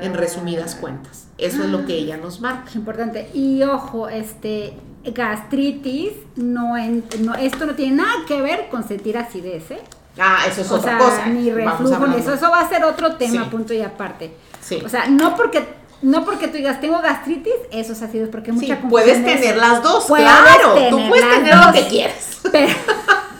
En 0.01 0.13
resumidas 0.13 0.75
cuentas. 0.75 1.27
Eso 1.37 1.63
es 1.63 1.69
lo 1.69 1.85
que 1.85 1.95
ella 1.95 2.17
nos 2.17 2.39
marca. 2.41 2.71
Importante. 2.75 3.29
Y 3.33 3.63
ojo, 3.63 4.07
este, 4.07 4.77
gastritis, 5.05 6.13
no, 6.35 6.75
no, 7.19 7.35
esto 7.35 7.65
no 7.65 7.75
tiene 7.75 7.97
nada 7.97 8.13
que 8.27 8.41
ver 8.41 8.67
con 8.69 8.87
sentir 8.87 9.17
acidez, 9.17 9.71
¿eh? 9.71 9.81
Ah, 10.17 10.39
eso 10.47 10.61
es 10.61 10.71
otra 10.71 10.97
cosa. 10.97 11.25
Ni 11.27 11.51
reflujo, 11.51 12.07
ni 12.07 12.17
eso. 12.17 12.33
Eso 12.33 12.49
va 12.49 12.61
a 12.61 12.69
ser 12.69 12.83
otro 12.83 13.15
tema, 13.15 13.49
punto 13.49 13.73
y 13.73 13.81
aparte. 13.81 14.33
Sí. 14.61 14.81
O 14.85 14.89
sea, 14.89 15.07
no 15.07 15.35
porque 15.35 15.63
no 16.03 16.25
porque 16.25 16.47
tú 16.47 16.57
digas 16.57 16.81
tengo 16.81 17.01
gastritis, 17.01 17.53
eso 17.71 17.93
es 17.93 18.01
acidez, 18.01 18.29
porque 18.29 18.51
mucha 18.51 18.75
sí, 18.75 18.81
Puedes 18.89 19.23
tener 19.25 19.57
las 19.57 19.81
dos, 19.81 20.05
claro. 20.05 20.75
tú 20.89 21.07
puedes 21.09 21.29
tener 21.29 21.55
lo 21.55 21.71
que 21.71 21.87
quieras. 21.87 22.39
Pero. 22.51 22.73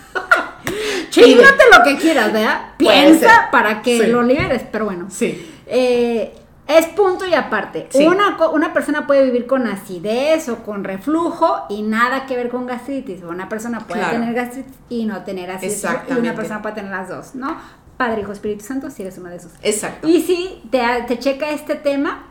lo 1.78 1.84
que 1.84 1.98
quieras, 1.98 2.34
¿verdad? 2.34 2.62
Piensa 2.78 3.50
para 3.52 3.82
que 3.82 4.08
lo 4.08 4.24
liberes, 4.24 4.64
pero 4.72 4.86
bueno. 4.86 5.08
Sí. 5.10 5.54
Eh, 5.68 6.34
es 6.68 6.88
punto 6.88 7.26
y 7.26 7.34
aparte. 7.34 7.90
Una, 8.06 8.38
una 8.52 8.74
persona 8.74 9.06
puede 9.06 9.26
vivir 9.26 9.48
con 9.48 9.68
acidez 9.68 10.48
o 10.48 10.64
con 10.64 10.84
reflujo 10.84 11.66
y 11.70 11.82
nada 11.82 12.26
que 12.26 12.36
ver 12.36 12.50
con 12.50 12.66
gastritis. 12.66 13.22
Una 13.24 13.50
persona 13.50 13.82
puede 13.82 14.06
tener 14.06 14.34
gastritis 14.34 14.74
y 14.90 15.06
no 15.06 15.24
tener 15.24 15.52
acidez. 15.52 15.84
Y 16.10 16.14
una 16.14 16.34
persona 16.34 16.62
puede 16.62 16.76
tener 16.76 16.92
las 16.92 17.10
dos, 17.10 17.36
¿no? 17.36 17.58
Padre, 17.98 18.22
Hijo, 18.22 18.32
Espíritu 18.32 18.64
Santo, 18.64 18.90
si 18.90 19.04
eres 19.04 19.18
uno 19.18 19.30
de 19.30 19.36
esos. 19.36 19.52
Exacto. 19.62 20.08
Y 20.08 20.22
si 20.22 20.64
te, 20.72 20.82
te 21.08 21.20
checa 21.20 21.52
este 21.52 21.76
tema, 21.76 22.28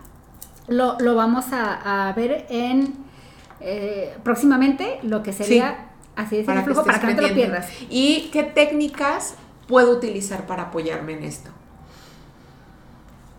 lo, 0.66 0.96
vamos 1.14 1.46
a, 1.52 2.12
ver 2.16 2.46
en 2.48 2.94
eh, 3.60 4.16
próximamente, 4.24 4.98
lo 5.02 5.22
que 5.22 5.32
sería 5.32 5.90
acidez 6.16 6.48
y 6.48 6.50
reflujo, 6.50 6.84
para 6.84 7.00
que 7.00 7.06
no 7.08 7.16
te 7.16 7.28
lo 7.28 7.34
pierdas. 7.34 7.68
¿Y 7.90 8.30
qué 8.32 8.42
técnicas 8.42 9.34
puedo 9.68 9.92
utilizar 9.92 10.46
para 10.46 10.64
apoyarme 10.64 11.12
en 11.12 11.24
esto? 11.24 11.50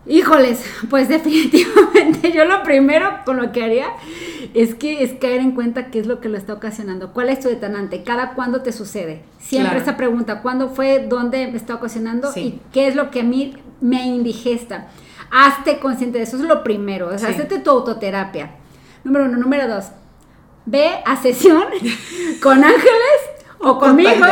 Híjoles, 0.06 0.62
pues 0.90 1.08
definitivamente 1.08 2.32
yo 2.32 2.44
lo 2.44 2.62
primero 2.62 3.10
con 3.24 3.38
lo 3.38 3.52
que 3.52 3.64
haría 3.64 3.86
es 4.52 4.74
que 4.74 5.02
es 5.02 5.14
caer 5.14 5.40
en 5.40 5.52
cuenta 5.52 5.86
qué 5.86 5.98
es 5.98 6.06
lo 6.06 6.20
que 6.20 6.28
lo 6.28 6.36
está 6.36 6.52
ocasionando, 6.52 7.12
cuál 7.12 7.30
es 7.30 7.40
tu 7.40 7.48
detonante, 7.48 8.02
cada 8.02 8.34
cuándo 8.34 8.62
te 8.62 8.72
sucede. 8.72 9.22
Siempre 9.38 9.78
esa 9.78 9.96
pregunta, 9.96 10.42
¿cuándo 10.42 10.68
fue, 10.68 11.06
dónde 11.08 11.46
me 11.48 11.56
está 11.56 11.74
ocasionando 11.74 12.30
y 12.36 12.60
qué 12.72 12.86
es 12.88 12.96
lo 12.96 13.10
que 13.10 13.20
a 13.20 13.24
mí 13.24 13.56
me 13.80 14.06
indigesta? 14.06 14.88
Hazte 15.30 15.80
consciente 15.80 16.18
de 16.18 16.24
eso, 16.24 16.36
es 16.36 16.42
lo 16.42 16.62
primero, 16.62 17.08
o 17.08 17.18
sea, 17.18 17.30
hazte 17.30 17.58
tu 17.58 17.70
autoterapia. 17.70 18.50
Número 19.04 19.24
uno, 19.24 19.38
número 19.38 19.68
dos, 19.68 19.86
ve 20.66 20.90
a 21.04 21.20
sesión 21.20 21.64
con 22.42 22.62
ángeles 22.62 23.20
o 23.58 23.78
conmigo 23.78 24.26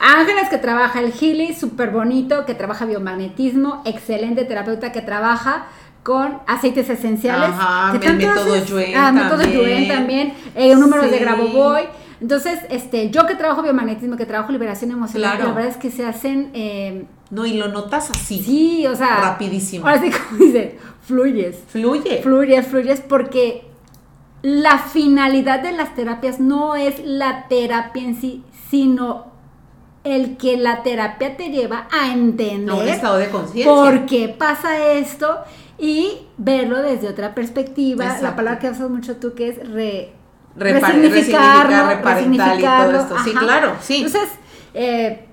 Ángeles 0.00 0.48
que 0.48 0.56
trabaja 0.56 1.00
el 1.00 1.12
Healy, 1.12 1.54
súper 1.54 1.90
bonito, 1.90 2.46
que 2.46 2.54
trabaja 2.54 2.86
biomagnetismo, 2.86 3.82
excelente 3.84 4.46
terapeuta 4.46 4.92
que 4.92 5.02
trabaja 5.02 5.66
con 6.02 6.38
aceites 6.46 6.88
esenciales. 6.88 7.50
Ajá, 7.50 7.94
el 7.94 8.16
método 8.16 8.64
Yuen 8.64 8.96
ah, 8.96 9.12
método 9.12 9.42
Yuen 9.42 9.88
también, 9.88 10.32
eh, 10.54 10.74
números 10.74 11.10
de 11.10 11.18
Grabovoi. 11.18 11.82
Entonces, 12.18 12.60
este, 12.70 13.10
yo 13.10 13.26
que 13.26 13.34
trabajo 13.34 13.62
biomagnetismo, 13.62 14.16
que 14.16 14.24
trabajo 14.24 14.52
liberación 14.52 14.90
emocional, 14.90 15.38
la 15.38 15.52
verdad 15.52 15.66
es 15.66 15.76
que 15.76 15.90
se 15.90 16.06
hacen... 16.06 16.50
Eh, 16.54 17.04
no, 17.30 17.44
y 17.44 17.54
lo 17.54 17.68
notas 17.68 18.10
así. 18.10 18.38
Sí, 18.38 18.86
o 18.86 18.96
sea... 18.96 19.20
Rapidísimo. 19.20 19.86
Ahora 19.86 20.00
sí, 20.00 20.10
como 20.28 20.44
dice, 20.44 20.78
fluyes. 21.02 21.58
Fluye. 21.68 22.22
Fluyes, 22.22 22.66
fluyes, 22.66 23.00
porque 23.00 23.68
la 24.42 24.78
finalidad 24.78 25.60
de 25.60 25.72
las 25.72 25.94
terapias 25.94 26.40
no 26.40 26.74
es 26.74 27.02
la 27.04 27.48
terapia 27.48 28.02
en 28.02 28.18
sí, 28.18 28.42
sino 28.70 29.29
el 30.04 30.36
que 30.36 30.56
la 30.56 30.82
terapia 30.82 31.36
te 31.36 31.50
lleva 31.50 31.86
a 31.90 32.12
entender 32.12 32.74
un 32.74 32.88
estado 32.88 33.18
de 33.18 33.28
conciencia. 33.28 33.72
por 33.72 34.06
qué 34.06 34.28
pasa 34.28 34.92
esto 34.92 35.40
y 35.78 36.26
verlo 36.38 36.80
desde 36.82 37.08
otra 37.08 37.34
perspectiva. 37.34 38.18
La 38.22 38.36
palabra 38.36 38.58
que 38.58 38.70
usas 38.70 38.90
mucho 38.90 39.16
tú 39.16 39.34
que 39.34 39.48
es 39.48 39.68
re, 39.70 40.12
resignificarlo, 40.56 42.02
resignificar, 42.02 42.58
y 42.58 42.62
todo 42.62 43.00
esto. 43.00 43.16
Sí, 43.24 43.32
claro, 43.32 43.76
sí. 43.80 43.96
Entonces, 44.04 44.28
eh, 44.74 45.26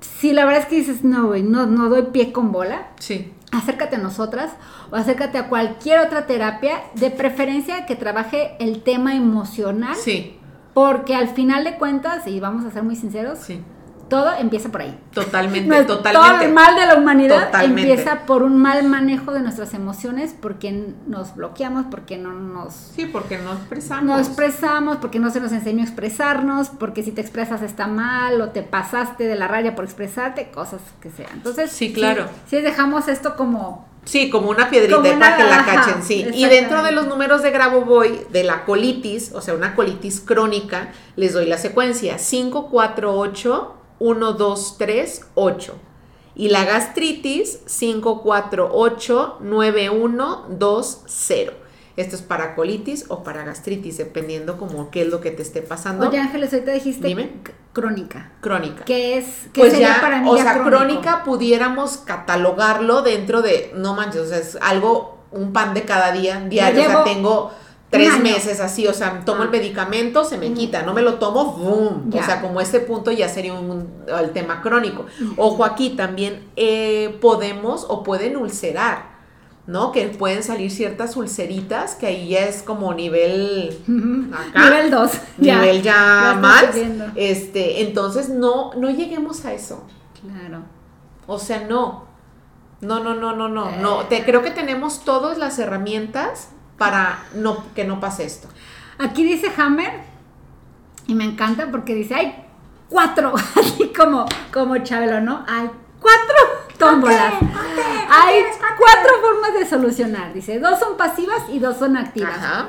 si 0.00 0.32
la 0.32 0.44
verdad 0.44 0.62
es 0.62 0.68
que 0.68 0.76
dices, 0.76 1.04
no, 1.04 1.28
güey, 1.28 1.42
no, 1.42 1.66
no 1.66 1.88
doy 1.88 2.06
pie 2.12 2.32
con 2.32 2.52
bola. 2.52 2.88
Sí. 2.98 3.32
Acércate 3.50 3.96
a 3.96 3.98
nosotras 3.98 4.52
o 4.90 4.96
acércate 4.96 5.38
a 5.38 5.48
cualquier 5.48 6.00
otra 6.00 6.26
terapia, 6.26 6.82
de 6.94 7.10
preferencia 7.10 7.86
que 7.86 7.96
trabaje 7.96 8.56
el 8.60 8.82
tema 8.82 9.14
emocional. 9.14 9.96
Sí. 9.96 10.38
Porque 10.74 11.14
al 11.14 11.28
final 11.28 11.64
de 11.64 11.76
cuentas, 11.76 12.26
y 12.26 12.40
vamos 12.40 12.64
a 12.64 12.70
ser 12.70 12.82
muy 12.82 12.94
sinceros, 12.94 13.38
sí 13.38 13.62
todo 14.08 14.32
empieza 14.38 14.70
por 14.70 14.82
ahí. 14.82 14.98
Totalmente, 15.12 15.84
totalmente. 15.84 16.12
Todo 16.12 16.40
el 16.42 16.52
mal 16.52 16.76
de 16.76 16.86
la 16.86 16.94
humanidad 16.96 17.62
empieza 17.62 18.20
por 18.26 18.42
un 18.42 18.56
mal 18.56 18.84
manejo 18.84 19.32
de 19.32 19.40
nuestras 19.40 19.74
emociones, 19.74 20.34
porque 20.40 20.94
nos 21.06 21.34
bloqueamos, 21.34 21.86
porque 21.90 22.16
no 22.16 22.32
nos... 22.32 22.74
Sí, 22.74 23.06
porque 23.06 23.38
no 23.38 23.52
expresamos. 23.52 24.04
No 24.04 24.18
expresamos, 24.18 24.96
porque 24.98 25.18
no 25.18 25.30
se 25.30 25.40
nos 25.40 25.52
enseñó 25.52 25.80
a 25.80 25.84
expresarnos, 25.84 26.68
porque 26.70 27.02
si 27.02 27.12
te 27.12 27.20
expresas 27.20 27.62
está 27.62 27.86
mal, 27.86 28.40
o 28.40 28.48
te 28.50 28.62
pasaste 28.62 29.24
de 29.24 29.36
la 29.36 29.48
raya 29.48 29.74
por 29.74 29.84
expresarte, 29.84 30.50
cosas 30.50 30.80
que 31.00 31.10
sean. 31.10 31.30
Entonces, 31.34 31.70
sí, 31.70 31.92
claro. 31.92 32.26
Si, 32.46 32.60
dejamos 32.60 33.08
esto 33.08 33.36
como... 33.36 33.86
Sí, 34.04 34.30
como 34.30 34.48
una 34.48 34.70
piedrita 34.70 35.02
para 35.18 35.36
que 35.36 35.44
la 35.44 35.64
cachen, 35.66 36.02
sí. 36.02 36.26
Y 36.32 36.46
dentro 36.46 36.82
de 36.82 36.92
los 36.92 37.08
números 37.08 37.42
de 37.42 37.50
Grabovoi, 37.50 38.26
de 38.30 38.42
la 38.42 38.64
colitis, 38.64 39.32
o 39.34 39.42
sea, 39.42 39.52
una 39.52 39.74
colitis 39.74 40.20
crónica, 40.20 40.92
les 41.16 41.34
doy 41.34 41.44
la 41.44 41.58
secuencia. 41.58 42.16
5, 42.16 42.68
4, 42.70 43.14
8, 43.14 43.77
1, 43.98 44.32
2, 44.32 44.76
3, 44.78 45.26
8. 45.34 45.74
Y 46.34 46.48
la 46.50 46.64
gastritis 46.64 47.60
5, 47.66 48.22
4, 48.22 48.70
8, 48.72 49.38
9, 49.40 49.90
1, 49.90 50.46
2, 50.50 51.02
0. 51.06 51.52
Esto 51.96 52.14
es 52.14 52.22
para 52.22 52.54
colitis 52.54 53.06
o 53.08 53.24
para 53.24 53.44
gastritis, 53.44 53.98
dependiendo 53.98 54.56
como 54.56 54.88
qué 54.92 55.02
es 55.02 55.08
lo 55.08 55.20
que 55.20 55.32
te 55.32 55.42
esté 55.42 55.62
pasando. 55.62 56.08
Oye 56.08 56.18
Ángeles, 56.18 56.52
ahorita 56.52 56.70
dijiste 56.70 57.12
crónica. 57.72 58.32
Crónica. 58.40 58.84
¿Qué 58.84 59.18
es? 59.18 59.26
¿Qué 59.52 59.62
pues 59.62 59.72
sería 59.72 60.00
para 60.00 60.20
mí? 60.22 60.28
O 60.30 60.36
sea, 60.36 60.62
crónica 60.62 61.24
pudiéramos 61.24 61.96
catalogarlo 61.96 63.02
dentro 63.02 63.42
de, 63.42 63.72
no 63.74 63.94
manches, 63.94 64.20
o 64.20 64.26
sea, 64.26 64.38
es 64.38 64.56
algo, 64.60 65.18
un 65.32 65.52
pan 65.52 65.74
de 65.74 65.82
cada 65.82 66.12
día, 66.12 66.38
diario. 66.48 66.82
O 66.82 66.84
sea, 66.84 67.04
tengo 67.04 67.50
tres 67.90 68.20
meses 68.20 68.60
así, 68.60 68.86
o 68.86 68.92
sea, 68.92 69.24
tomo 69.24 69.42
el 69.42 69.48
ah. 69.48 69.52
medicamento, 69.52 70.24
se 70.24 70.36
me 70.36 70.52
quita, 70.52 70.82
no 70.82 70.92
me 70.92 71.02
lo 71.02 71.14
tomo, 71.14 71.52
¡boom! 71.52 72.10
O 72.12 72.22
sea, 72.22 72.40
como 72.40 72.60
este 72.60 72.80
punto 72.80 73.10
ya 73.10 73.28
sería 73.28 73.54
un, 73.54 73.88
el 74.06 74.30
tema 74.32 74.60
crónico. 74.60 75.06
Ojo 75.36 75.64
aquí, 75.64 75.90
también 75.90 76.44
eh, 76.56 77.16
podemos 77.20 77.86
o 77.88 78.02
pueden 78.02 78.36
ulcerar, 78.36 79.16
¿no? 79.66 79.92
Que 79.92 80.08
pueden 80.08 80.42
salir 80.42 80.70
ciertas 80.70 81.16
ulceritas, 81.16 81.94
que 81.94 82.06
ahí 82.06 82.28
ya 82.28 82.40
es 82.40 82.62
como 82.62 82.92
nivel 82.92 83.78
acá. 84.32 84.70
Nivel 84.70 84.90
2. 84.90 85.10
Nivel 85.38 85.82
ya, 85.82 86.36
mal. 86.40 86.70
Este, 87.16 87.82
entonces 87.82 88.28
no, 88.28 88.74
no 88.74 88.90
lleguemos 88.90 89.44
a 89.46 89.54
eso. 89.54 89.84
Claro. 90.20 90.64
O 91.26 91.38
sea, 91.38 91.66
no. 91.66 92.06
No, 92.80 93.02
no, 93.02 93.14
no, 93.14 93.34
no, 93.34 93.48
no. 93.48 93.70
No, 93.80 94.06
te, 94.06 94.24
creo 94.24 94.42
que 94.42 94.50
tenemos 94.50 95.04
todas 95.04 95.36
las 95.36 95.58
herramientas 95.58 96.50
para 96.78 97.24
no, 97.34 97.64
que 97.74 97.84
no 97.84 98.00
pase 98.00 98.24
esto. 98.24 98.48
Aquí 98.98 99.24
dice 99.24 99.52
Hammer, 99.56 99.92
y 101.06 101.14
me 101.14 101.24
encanta 101.24 101.68
porque 101.70 101.94
dice, 101.94 102.14
hay 102.14 102.44
cuatro, 102.88 103.34
así 103.56 103.92
como, 103.96 104.26
como 104.52 104.78
Chabelo, 104.78 105.20
¿no? 105.20 105.44
Hay 105.48 105.68
cuatro 106.00 106.36
tómbolas. 106.78 107.34
hay 108.10 108.42
cuatro 108.78 109.12
formas 109.20 109.54
de 109.58 109.66
solucionar. 109.66 110.32
Dice, 110.32 110.58
dos 110.58 110.78
son 110.78 110.96
pasivas 110.96 111.42
y 111.50 111.58
dos 111.58 111.76
son 111.76 111.96
activas. 111.96 112.68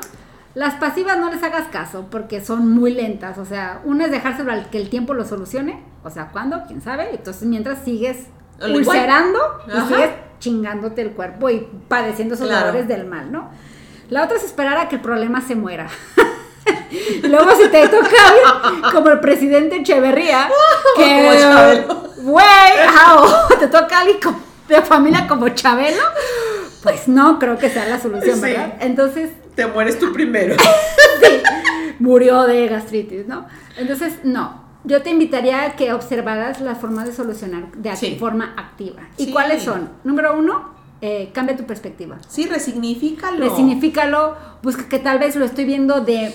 Las 0.56 0.76
pasivas 0.76 1.18
no 1.20 1.32
les 1.32 1.42
hagas 1.44 1.68
caso 1.68 2.08
porque 2.10 2.44
son 2.44 2.72
muy 2.72 2.92
lentas. 2.92 3.38
O 3.38 3.46
sea, 3.46 3.82
una 3.86 4.06
es 4.06 4.12
dejárselo 4.12 4.52
al 4.52 4.70
que 4.70 4.80
el 4.80 4.90
tiempo 4.90 5.14
lo 5.14 5.26
solucione. 5.26 5.84
O 6.04 6.10
sea, 6.10 6.30
¿cuándo? 6.30 6.64
¿Quién 6.68 6.82
sabe? 6.82 7.12
Entonces, 7.12 7.44
mientras 7.44 7.84
sigues 7.84 8.26
ulcerando 8.62 9.40
y 9.68 9.88
sigues 9.88 10.10
chingándote 10.40 11.02
el 11.02 11.12
cuerpo 11.12 11.50
y 11.50 11.68
padeciendo 11.88 12.36
esos 12.36 12.50
dolores 12.50 12.88
del 12.88 13.06
mal, 13.06 13.32
¿no? 13.32 13.50
La 14.10 14.24
otra 14.24 14.38
es 14.38 14.44
esperar 14.44 14.78
a 14.78 14.90
que 14.90 14.96
el 14.96 15.02
problema 15.02 15.42
se 15.42 15.56
muera. 15.56 15.88
Luego 17.24 17.52
si 17.56 17.70
te 17.70 17.88
toca 17.88 18.92
como 18.92 19.10
el 19.10 19.20
presidente 19.20 19.78
Echeverría, 19.78 20.50
que 20.96 21.86
güey, 22.24 22.44
te 23.60 23.68
toca 23.68 24.00
alguien 24.00 24.20
de 24.68 24.82
familia 24.82 25.28
como 25.28 25.50
Chabelo, 25.50 26.02
pues 26.84 27.08
no 27.08 27.40
creo 27.40 27.58
que 27.58 27.70
sea 27.70 27.86
la 27.88 28.00
solución, 28.00 28.40
¿verdad? 28.42 28.74
Entonces 28.82 29.32
te 29.56 29.68
mueres 29.68 30.00
tú 30.00 30.12
primero. 30.14 30.56
sí. 31.22 31.42
murió 32.00 32.44
de 32.44 32.68
gastritis, 32.68 33.28
¿no? 33.28 33.46
Entonces, 33.78 34.20
no. 34.24 34.68
Yo 34.86 35.02
te 35.02 35.10
invitaría 35.10 35.64
a 35.66 35.76
que 35.76 35.92
observaras 35.92 36.62
las 36.62 36.78
formas 36.78 37.06
de 37.06 37.14
solucionar 37.14 37.72
de 37.74 37.96
Sí. 37.98 38.16
forma 38.20 38.54
activa. 38.58 39.02
¿Y 39.18 39.26
Sí. 39.26 39.32
cuáles 39.32 39.64
son? 39.64 39.90
Número 40.06 40.34
uno, 40.38 40.74
eh, 41.02 41.32
cambia 41.34 41.56
tu 41.56 41.66
perspectiva. 41.66 42.18
Sí, 42.28 42.46
resignifícalo. 42.46 43.50
Resignifícalo, 43.50 44.36
busca 44.62 44.90
que 44.90 45.00
tal 45.00 45.20
vez 45.20 45.36
lo 45.36 45.46
estoy 45.46 45.66
viendo 45.66 46.02
de 46.02 46.34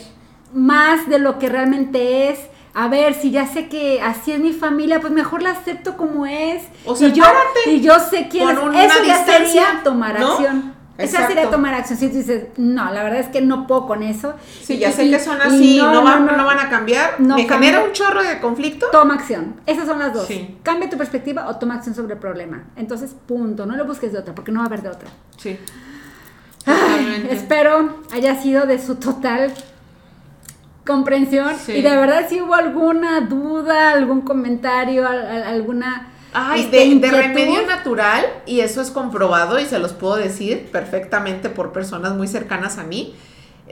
más 0.53 1.09
de 1.09 1.19
lo 1.19 1.39
que 1.39 1.49
realmente 1.49 2.31
es. 2.31 2.39
A 2.73 2.89
ver, 2.89 3.15
si 3.15 3.31
ya 3.31 3.47
sé 3.47 3.69
que 3.69 4.01
así 4.01 4.33
es 4.33 4.41
mi 4.41 4.53
familia, 4.53 5.01
pues 5.01 5.13
mejor 5.13 5.43
la 5.43 5.51
acepto 5.51 5.97
como 5.97 6.27
es. 6.27 6.63
O 6.85 6.97
y, 6.99 7.13
yo, 7.13 7.25
y 7.67 7.81
yo 7.81 8.01
sé 8.01 8.29
quién 8.29 8.49
es. 8.49 8.59
Eso 8.59 9.05
ya 9.05 9.25
sería 9.25 9.81
tomar 9.85 10.19
¿no? 10.19 10.33
acción. 10.33 10.74
Esa 10.97 11.17
Exacto. 11.17 11.35
sería 11.35 11.51
tomar 11.51 11.75
acción. 11.75 11.99
Si 11.99 12.09
tú 12.09 12.17
dices, 12.19 12.47
no, 12.57 12.85
la 12.93 13.03
verdad 13.03 13.19
es 13.19 13.27
que 13.29 13.41
no 13.41 13.67
puedo 13.67 13.87
con 13.89 14.03
eso. 14.05 14.35
Sí, 14.63 14.79
ya 14.79 14.93
sé 14.93 15.07
y- 15.07 15.11
que 15.11 15.19
son 15.19 15.41
así, 15.43 15.77
no, 15.79 16.03
van, 16.05 16.25
no 16.25 16.45
van 16.47 16.59
a 16.61 16.71
cambiar. 16.71 17.17
no 17.19 17.35
¿Me 17.35 17.47
cambia. 17.49 17.71
genera 17.71 17.85
un 17.85 17.93
chorro 17.93 18.23
de 18.23 18.39
conflicto? 18.39 18.87
Toma 18.93 19.15
acción. 19.15 19.57
Esas 19.67 19.87
son 19.87 19.99
las 19.99 20.13
dos. 20.15 20.27
Sí. 20.29 20.57
Cambia 20.63 20.89
tu 20.89 20.97
perspectiva 20.97 21.49
o 21.49 21.57
toma 21.57 21.75
acción 21.75 21.97
sobre 21.97 22.15
el 22.15 22.21
problema. 22.21 22.63
Entonces, 22.77 23.15
punto. 23.27 23.67
No 23.67 23.75
lo 23.75 23.85
busques 23.87 24.13
de 24.13 24.19
otra, 24.19 24.35
porque 24.37 24.53
no 24.53 24.61
va 24.61 24.67
a 24.67 24.69
haber 24.69 24.83
de 24.83 24.89
otra. 24.91 25.09
Sí. 25.37 25.59
Ay, 26.67 27.27
espero 27.31 27.99
haya 28.13 28.41
sido 28.41 28.65
de 28.67 28.79
su 28.79 28.95
total 28.95 29.53
comprensión 30.87 31.55
Sí. 31.59 31.73
y 31.73 31.83
de 31.83 31.97
verdad 31.97 32.27
si 32.29 32.41
hubo 32.41 32.55
alguna 32.55 33.21
duda, 33.23 33.91
algún 33.91 34.21
comentario, 34.21 35.07
al- 35.09 35.27
al- 35.27 35.43
alguna 35.45 36.09
Ay, 36.35 36.69
de, 36.69 37.11
remedio 37.11 37.65
natural, 37.65 38.27
y 38.45 38.61
eso 38.61 38.81
es 38.81 38.91
comprobado 38.91 39.61
y 39.61 39.67
se 39.67 39.79
los 39.79 39.93
puedo 39.93 40.17
decir 40.17 40.69
perfectamente 40.73 41.49
por 41.49 41.73
personas 41.73 42.15
muy 42.15 42.27
cercanas 42.27 42.79
a 42.79 42.83
mí, 42.83 43.15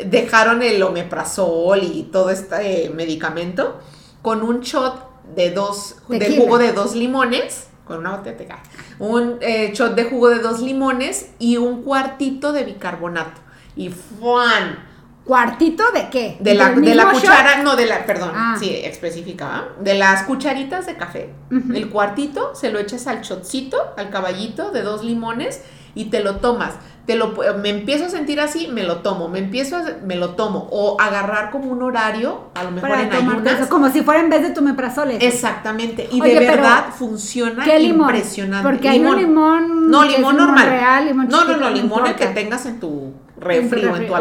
dejaron 0.06 0.62
el 0.62 0.82
omeprazol 0.82 1.82
y 1.82 2.04
todo 2.04 2.30
este 2.30 2.84
eh, 2.84 2.90
medicamento 2.90 3.80
con 4.22 4.42
un 4.42 4.60
shot 4.60 5.10
de 5.34 5.50
dos, 5.50 5.96
de 6.08 6.36
jugo 6.36 6.58
de 6.58 6.72
dos 6.72 6.94
limones, 6.94 7.66
con 7.84 7.98
una 7.98 8.16
botella 8.16 8.62
un 8.98 9.38
eh, 9.40 9.72
shot 9.74 9.96
de 9.96 10.04
jugo 10.04 10.28
de 10.28 10.38
dos 10.38 10.60
limones 10.60 11.30
y 11.40 11.56
un 11.56 11.82
cuartito 11.82 12.52
de 12.52 12.62
bicarbonato. 12.62 13.40
Y 13.74 13.88
¡fuan! 13.88 14.91
¿Cuartito 15.24 15.84
de 15.94 16.08
qué? 16.10 16.36
De 16.40 16.54
la, 16.54 16.70
¿Del 16.70 16.84
de 16.84 16.94
la 16.96 17.04
shot? 17.04 17.12
cuchara, 17.14 17.62
no, 17.62 17.76
de 17.76 17.86
la, 17.86 18.04
perdón, 18.06 18.32
Ah. 18.34 18.56
sí, 18.58 18.74
especificaba. 18.84 19.68
De 19.80 19.94
las 19.94 20.24
cucharitas 20.24 20.86
de 20.86 20.96
café. 20.96 21.30
El 21.72 21.90
cuartito 21.90 22.54
se 22.54 22.70
lo 22.70 22.78
echas 22.80 23.06
al 23.06 23.20
shotcito, 23.22 23.76
al 23.96 24.10
caballito 24.10 24.70
de 24.72 24.82
dos 24.82 25.04
limones 25.04 25.62
y 25.94 26.06
te 26.06 26.20
lo 26.24 26.36
tomas. 26.36 26.74
Te 27.06 27.16
lo, 27.16 27.34
me 27.60 27.68
empiezo 27.68 28.06
a 28.06 28.08
sentir 28.08 28.40
así, 28.40 28.68
me 28.68 28.84
lo 28.84 28.98
tomo. 28.98 29.28
Me 29.28 29.40
empiezo 29.40 29.76
a, 29.76 29.82
me 30.04 30.14
lo 30.16 30.30
tomo. 30.30 30.68
O 30.70 31.00
agarrar 31.00 31.50
como 31.50 31.70
un 31.70 31.82
horario, 31.82 32.50
a 32.54 32.62
lo 32.64 32.70
mejor 32.70 32.90
Para 32.90 33.02
en 33.02 33.12
ayunas. 33.12 33.60
eso, 33.60 33.68
como 33.68 33.90
si 33.90 34.02
fuera 34.02 34.20
en 34.20 34.30
vez 34.30 34.42
de 34.42 34.50
tu 34.50 34.62
meprazole. 34.62 35.18
Exactamente. 35.20 36.08
Y 36.12 36.20
Oye, 36.20 36.38
de 36.38 36.46
verdad 36.46 36.86
funciona 36.96 37.64
¿Qué 37.64 37.78
limón? 37.80 38.08
impresionante. 38.08 38.68
Porque 38.68 38.88
hay 38.88 39.00
un 39.04 39.16
limón 39.16 39.90
No, 39.90 40.02
limón 40.04 40.16
limón 40.16 40.36
normal. 40.36 40.68
real, 40.68 41.06
limón 41.06 41.28
no, 41.28 41.44
no, 41.44 41.56
no, 41.56 41.70
limón 41.70 42.06
el 42.06 42.14
que 42.16 42.26
tengas 42.28 42.66
en 42.66 42.78
tu 42.80 43.12
refri 43.36 43.84
o 43.84 43.96
en 43.96 44.06
tu 44.06 44.14
ok, 44.14 44.20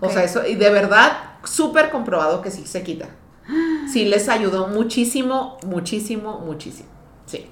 O 0.00 0.10
sea, 0.10 0.24
eso, 0.24 0.46
y 0.46 0.54
de 0.54 0.70
verdad, 0.70 1.12
súper 1.44 1.90
comprobado 1.90 2.42
que 2.42 2.50
sí 2.50 2.66
se 2.66 2.82
quita. 2.82 3.08
Sí 3.90 4.06
les 4.06 4.28
ayudó 4.28 4.68
muchísimo, 4.68 5.58
muchísimo, 5.66 6.40
muchísimo. 6.40 6.88
Sí. 7.26 7.46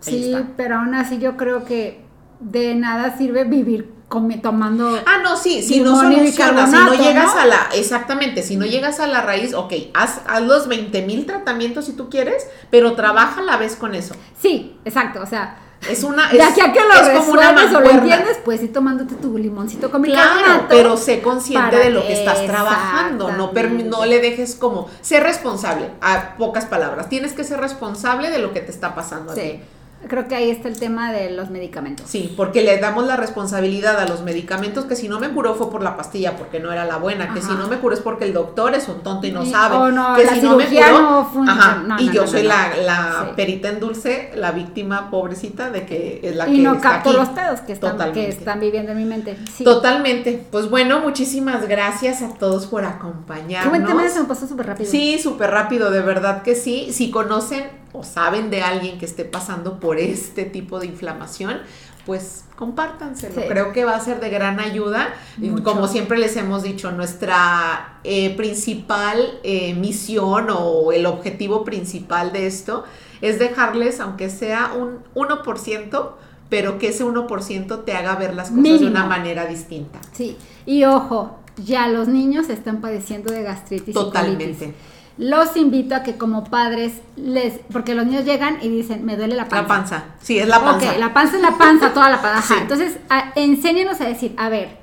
Sí, 0.00 0.36
pero 0.56 0.76
aún 0.76 0.94
así 0.94 1.18
yo 1.18 1.36
creo 1.36 1.64
que 1.64 2.04
de 2.38 2.74
nada 2.74 3.16
sirve 3.16 3.44
vivir 3.44 3.98
tomando 4.42 4.98
Ah, 5.06 5.18
no, 5.22 5.36
sí, 5.36 5.62
si 5.62 5.80
no 5.80 6.00
solucionas, 6.00 6.70
si 6.70 6.76
no 6.76 6.94
llegas 6.94 7.34
¿no? 7.34 7.40
a 7.40 7.46
la, 7.46 7.68
exactamente, 7.74 8.42
si 8.42 8.56
no 8.56 8.64
llegas 8.64 9.00
a 9.00 9.06
la 9.06 9.20
raíz, 9.20 9.54
ok, 9.54 9.72
haz, 9.94 10.22
haz 10.26 10.42
los 10.42 10.68
20 10.68 11.02
mil 11.02 11.26
tratamientos 11.26 11.86
si 11.86 11.92
tú 11.92 12.08
quieres, 12.08 12.46
pero 12.70 12.94
trabaja 12.94 13.40
a 13.40 13.44
la 13.44 13.56
vez 13.58 13.76
con 13.76 13.94
eso. 13.94 14.14
Sí, 14.40 14.78
exacto, 14.84 15.20
o 15.20 15.26
sea, 15.26 15.58
Es 15.88 16.02
una, 16.02 16.30
es, 16.30 16.42
aquí 16.42 16.60
a 16.60 16.72
que 16.72 16.80
lo 16.80 16.92
es 16.92 17.18
como 17.18 17.32
una 17.32 17.50
o 17.52 17.80
lo 17.80 17.90
entiendes, 17.90 18.38
pues 18.44 18.62
ir 18.62 18.72
tomándote 18.72 19.14
tu 19.14 19.38
limoncito 19.38 19.90
con 19.90 20.02
Claro, 20.02 20.36
bicarbonato. 20.36 20.66
pero 20.68 20.96
sé 20.96 21.22
consciente 21.22 21.76
de 21.76 21.90
lo 21.90 22.02
que 22.02 22.14
estás 22.14 22.44
trabajando, 22.46 23.30
no, 23.32 23.52
no 23.52 24.04
le 24.04 24.20
dejes 24.20 24.56
como, 24.56 24.88
ser 25.00 25.22
responsable, 25.22 25.90
a 26.00 26.36
pocas 26.36 26.66
palabras, 26.66 27.08
tienes 27.08 27.32
que 27.32 27.44
ser 27.44 27.60
responsable 27.60 28.30
de 28.30 28.38
lo 28.38 28.52
que 28.52 28.60
te 28.60 28.70
está 28.70 28.94
pasando 28.94 29.32
a 29.32 29.34
ti. 29.34 29.60
Creo 30.06 30.28
que 30.28 30.36
ahí 30.36 30.48
está 30.50 30.68
el 30.68 30.78
tema 30.78 31.12
de 31.12 31.32
los 31.32 31.50
medicamentos. 31.50 32.06
Sí, 32.08 32.32
porque 32.36 32.62
le 32.62 32.78
damos 32.78 33.04
la 33.06 33.16
responsabilidad 33.16 33.98
a 33.98 34.06
los 34.06 34.22
medicamentos 34.22 34.84
que 34.84 34.94
si 34.94 35.08
no 35.08 35.18
me 35.18 35.28
curó 35.30 35.56
fue 35.56 35.70
por 35.70 35.82
la 35.82 35.96
pastilla, 35.96 36.36
porque 36.36 36.60
no 36.60 36.72
era 36.72 36.84
la 36.84 36.98
buena, 36.98 37.34
que 37.34 37.42
si 37.42 37.50
no 37.52 37.66
me 37.66 37.78
curó 37.78 37.94
es 37.94 38.00
porque 38.00 38.24
el 38.24 38.32
doctor 38.32 38.74
es 38.74 38.86
un 38.88 39.00
tonto 39.02 39.26
y 39.26 39.32
no 39.32 39.44
sabe, 39.44 39.74
o 39.76 39.90
no, 39.90 40.14
que 40.14 40.24
la 40.24 40.34
si 40.34 40.40
no 40.42 40.56
me 40.56 40.66
curó, 40.66 41.00
no 41.02 41.24
funciona. 41.26 41.52
ajá, 41.52 41.82
No, 41.84 42.00
y 42.00 42.10
yo 42.12 42.26
soy 42.28 42.44
la, 42.44 42.76
la 42.76 43.24
Sí. 43.26 43.32
perita 43.36 43.68
en 43.70 43.80
dulce, 43.80 44.30
la 44.36 44.52
víctima 44.52 45.10
pobrecita 45.10 45.70
de 45.70 45.84
que 45.84 46.20
es 46.22 46.36
la 46.36 46.46
que 46.46 46.52
y 46.52 46.58
no 46.58 46.74
está 46.74 46.90
capto 46.90 47.10
aquí. 47.10 47.18
los 47.18 47.28
pedos 47.30 47.60
que 47.62 47.72
están, 47.72 48.12
que 48.12 48.28
están 48.28 48.60
viviendo 48.60 48.92
en 48.92 48.98
mi 48.98 49.04
mente. 49.04 49.36
Sí. 49.52 49.64
Totalmente. 49.64 50.44
Pues 50.52 50.70
bueno, 50.70 51.00
muchísimas 51.00 51.66
gracias 51.68 52.22
a 52.22 52.34
todos 52.34 52.66
por 52.66 52.84
acompañarnos. 52.84 53.64
Qué 53.64 53.68
buen 53.80 53.84
tema, 53.86 54.08
se 54.08 54.20
me 54.20 54.26
pasó 54.26 54.46
súper 54.46 54.66
rápido. 54.66 54.90
Sí, 54.90 55.18
súper 55.18 55.50
rápido, 55.50 55.90
de 55.90 56.00
verdad 56.02 56.42
que 56.42 56.54
sí. 56.54 56.92
Si 56.92 57.10
conocen 57.10 57.64
o 57.92 58.02
saben 58.02 58.50
de 58.50 58.62
alguien 58.62 58.98
que 58.98 59.06
esté 59.06 59.24
pasando 59.24 59.80
por 59.80 59.98
este 59.98 60.44
tipo 60.44 60.78
de 60.78 60.86
inflamación, 60.86 61.58
pues 62.04 62.44
compártanselo. 62.56 63.34
Sí. 63.34 63.48
Creo 63.48 63.72
que 63.72 63.84
va 63.84 63.94
a 63.94 64.00
ser 64.00 64.20
de 64.20 64.30
gran 64.30 64.60
ayuda. 64.60 65.14
Mucho. 65.36 65.62
Como 65.62 65.88
siempre 65.88 66.18
les 66.18 66.36
hemos 66.36 66.62
dicho, 66.62 66.90
nuestra 66.90 68.00
eh, 68.02 68.34
principal 68.36 69.38
eh, 69.42 69.74
misión 69.74 70.46
o 70.50 70.92
el 70.92 71.06
objetivo 71.06 71.64
principal 71.64 72.32
de 72.32 72.46
esto 72.46 72.84
es 73.20 73.38
dejarles, 73.38 74.00
aunque 74.00 74.30
sea 74.30 74.72
un 74.74 75.00
1%, 75.14 76.10
pero 76.48 76.78
que 76.78 76.88
ese 76.88 77.04
1% 77.04 77.84
te 77.84 77.92
haga 77.92 78.16
ver 78.16 78.34
las 78.34 78.50
cosas 78.50 78.80
de 78.80 78.86
una 78.86 79.04
manera 79.04 79.46
distinta. 79.46 80.00
Sí, 80.12 80.36
y 80.64 80.84
ojo, 80.84 81.38
ya 81.64 81.88
los 81.88 82.08
niños 82.08 82.48
están 82.48 82.80
padeciendo 82.80 83.32
de 83.32 83.42
gastritis. 83.42 83.94
Totalmente. 83.94 84.58
colitis. 84.58 84.97
Los 85.18 85.56
invito 85.56 85.96
a 85.96 86.04
que 86.04 86.16
como 86.16 86.44
padres 86.44 86.92
les, 87.16 87.54
porque 87.72 87.94
los 87.94 88.06
niños 88.06 88.24
llegan 88.24 88.58
y 88.62 88.68
dicen, 88.68 89.04
me 89.04 89.16
duele 89.16 89.34
la 89.34 89.48
panza. 89.48 89.62
La 89.62 89.66
panza. 89.68 90.04
Sí, 90.20 90.38
es 90.38 90.46
la 90.46 90.60
panza. 90.62 90.92
Ok, 90.92 90.98
la 90.98 91.12
panza 91.12 91.36
es 91.36 91.42
la 91.42 91.58
panza, 91.58 91.92
toda 91.92 92.08
la 92.08 92.22
panza. 92.22 92.42
Sí. 92.54 92.60
Entonces, 92.60 92.96
a- 93.10 93.32
enséñenos 93.34 94.00
a 94.00 94.04
decir, 94.04 94.34
a 94.36 94.48
ver, 94.48 94.76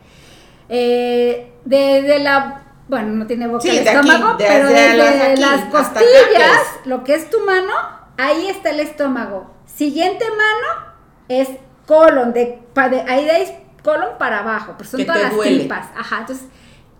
eh, 0.69 1.53
de, 1.65 2.01
de 2.01 2.19
la, 2.19 2.63
bueno, 2.87 3.09
no 3.13 3.27
tiene 3.27 3.47
boca 3.47 3.61
Sí, 3.61 3.69
el 3.69 3.83
de 3.83 3.89
aquí, 3.89 4.09
estómago, 4.09 4.37
desde 4.37 4.53
pero 4.53 4.67
desde 4.67 4.97
las 4.97 5.21
aquí 5.31 5.41
las 5.41 5.61
costillas, 5.71 6.03
¿qué 6.83 6.89
lo 6.89 7.03
que 7.03 7.15
es 7.15 7.29
tu 7.29 7.39
mano, 7.45 7.71
ahí 8.17 8.47
está 8.47 8.71
el 8.71 8.79
estómago. 8.81 9.51
Siguiente 9.65 10.25
mano 10.29 10.93
es 11.29 11.49
colon, 11.85 12.33
de, 12.33 12.59
ahí 13.07 13.27
es 13.41 13.53
colon 13.83 14.17
para 14.19 14.39
abajo, 14.39 14.73
pero 14.77 14.89
son 14.89 15.05
todas 15.05 15.21
las 15.21 15.33
duele. 15.35 15.59
tripas. 15.59 15.87
Ajá, 15.97 16.19
entonces, 16.19 16.45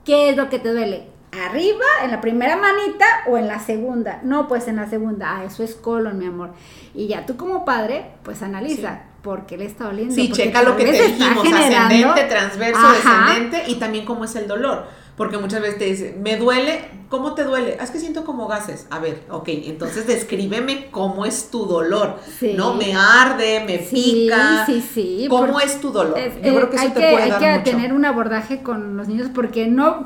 ¿qué 0.04 0.30
es 0.30 0.38
lo 0.38 0.50
que 0.50 0.60
te 0.60 0.72
duele? 0.72 1.10
¿Arriba, 1.44 1.86
en 2.04 2.12
la 2.12 2.22
primera 2.22 2.56
manita 2.58 3.06
o 3.28 3.38
en 3.38 3.48
la 3.48 3.60
segunda? 3.60 4.20
No, 4.24 4.48
pues 4.48 4.68
en 4.68 4.78
la 4.78 4.90
segunda. 4.90 5.38
Ah, 5.38 5.44
eso 5.46 5.64
es 5.64 5.76
colon, 5.76 6.18
mi 6.18 6.26
amor. 6.26 6.52
Y 6.94 7.08
ya 7.08 7.26
tú 7.26 7.36
como 7.38 7.66
padre, 7.66 8.12
pues 8.24 8.42
analiza. 8.42 9.02
¿Por 9.22 9.46
qué 9.48 9.58
le 9.58 9.66
está 9.66 9.86
doliendo? 9.86 10.14
Sí, 10.14 10.28
Porque 10.28 10.44
checa 10.44 10.62
lo 10.62 10.78
que 10.78 10.86
te 10.86 10.92
dijimos, 11.08 11.46
ascendente, 11.52 12.24
transverso, 12.26 12.80
Ajá. 12.80 12.94
descendente 13.34 13.64
y 13.72 13.76
también 13.76 14.06
cómo 14.06 14.24
es 14.26 14.36
el 14.36 14.48
dolor. 14.48 14.86
Porque 15.18 15.38
muchas 15.38 15.62
veces 15.62 15.78
te 15.80 15.86
dicen, 15.86 16.22
me 16.22 16.36
duele, 16.38 16.82
¿cómo 17.10 17.34
te 17.36 17.44
duele? 17.46 17.78
Ah, 17.80 17.86
es 17.86 17.90
que 17.92 18.00
siento 18.00 18.24
como 18.26 18.48
gases. 18.48 18.86
A 18.92 19.00
ver, 19.00 19.24
ok, 19.32 19.48
entonces 19.48 20.06
descríbeme 20.06 20.90
cómo 20.92 21.26
es 21.26 21.50
tu 21.50 21.66
dolor. 21.66 22.20
Sí. 22.38 22.54
¿No? 22.56 22.76
Me 22.76 22.94
arde, 22.94 23.64
me 23.66 23.80
Sí, 23.80 24.26
pica. 24.28 24.66
sí, 24.68 24.82
sí. 24.82 25.26
¿Cómo 25.30 25.60
es 25.60 25.80
tu 25.82 25.92
dolor? 25.92 26.20
es- 26.20 26.36
Yo 26.44 26.54
creo 26.54 26.70
que 26.70 26.76
eso 26.76 26.86
hay 26.86 26.92
te 26.92 27.00
que, 27.00 27.12
puede 27.12 27.24
hay 27.24 27.30
dar 27.32 27.40
que 27.40 27.52
mucho. 27.52 27.64
tener 27.64 27.94
un 27.94 28.06
abordaje 28.06 28.62
con 28.62 28.96
los 28.98 29.08
niños 29.08 29.30
porque 29.34 29.68
no... 29.68 30.06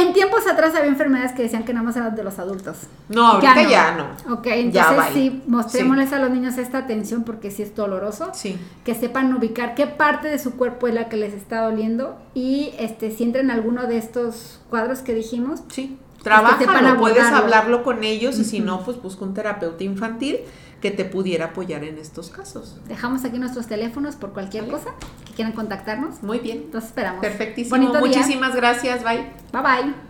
En 0.00 0.12
tiempos 0.12 0.46
atrás 0.46 0.74
había 0.74 0.88
enfermedades 0.88 1.32
que 1.32 1.42
decían 1.42 1.64
que 1.64 1.72
nada 1.72 1.84
más 1.84 1.96
eran 1.96 2.14
de 2.14 2.24
los 2.24 2.38
adultos. 2.38 2.76
No, 3.08 3.26
ahorita 3.32 3.62
ya 3.68 3.92
no. 3.96 4.34
Ok, 4.34 4.46
Ya, 4.46 4.54
entonces 4.56 4.96
bye. 4.96 5.12
sí, 5.12 5.42
mostrémosles 5.46 6.12
a 6.12 6.18
los 6.18 6.30
niños 6.30 6.56
esta 6.58 6.78
atención 6.78 7.24
porque 7.24 7.50
sí 7.50 7.62
es 7.62 7.74
doloroso. 7.74 8.30
Sí. 8.32 8.58
Que 8.84 8.94
sepan 8.94 9.34
ubicar 9.34 9.74
qué 9.74 9.86
parte 9.86 10.28
de 10.28 10.38
su 10.38 10.52
cuerpo 10.56 10.88
es 10.88 10.94
la 10.94 11.08
que 11.08 11.16
les 11.16 11.34
está 11.34 11.62
doliendo 11.62 12.18
y 12.34 12.72
este 12.78 13.10
si 13.10 13.24
entran 13.24 13.46
en 13.46 13.50
alguno 13.50 13.86
de 13.86 13.98
estos 13.98 14.60
cuadros 14.70 15.00
que 15.00 15.14
dijimos, 15.14 15.60
Sí, 15.68 15.98
sepan 16.18 16.22
trabájalo, 16.22 16.98
puedes 17.00 17.24
hablarlo 17.24 17.82
con 17.82 18.04
ellos 18.04 18.38
y 18.38 18.44
si 18.44 18.60
no, 18.60 18.82
pues 18.84 19.00
busca 19.02 19.24
un 19.24 19.34
terapeuta 19.34 19.84
infantil 19.84 20.40
que 20.80 20.90
te 20.90 21.04
pudiera 21.04 21.46
apoyar 21.46 21.84
en 21.84 21.98
estos 21.98 22.30
casos. 22.30 22.76
dejamos 22.88 23.24
aquí 23.24 23.38
nuestros 23.38 23.66
teléfonos 23.66 24.16
por 24.16 24.32
cualquier 24.32 24.64
Vale. 24.64 24.72
cosa 24.78 24.90
que 25.26 25.34
quieran 25.34 25.52
contactarnos. 25.52 26.22
Muy 26.22 26.38
bien, 26.38 26.58
Entonces 26.64 26.88
esperamos. 26.90 27.20
perfectísimo. 27.20 27.76
Bonito 27.76 27.98
día. 27.98 28.18
Muchísimas 28.18 28.54
gracias, 28.54 29.04
bye. 29.04 29.30
Bye 29.52 29.62
bye. 29.62 30.09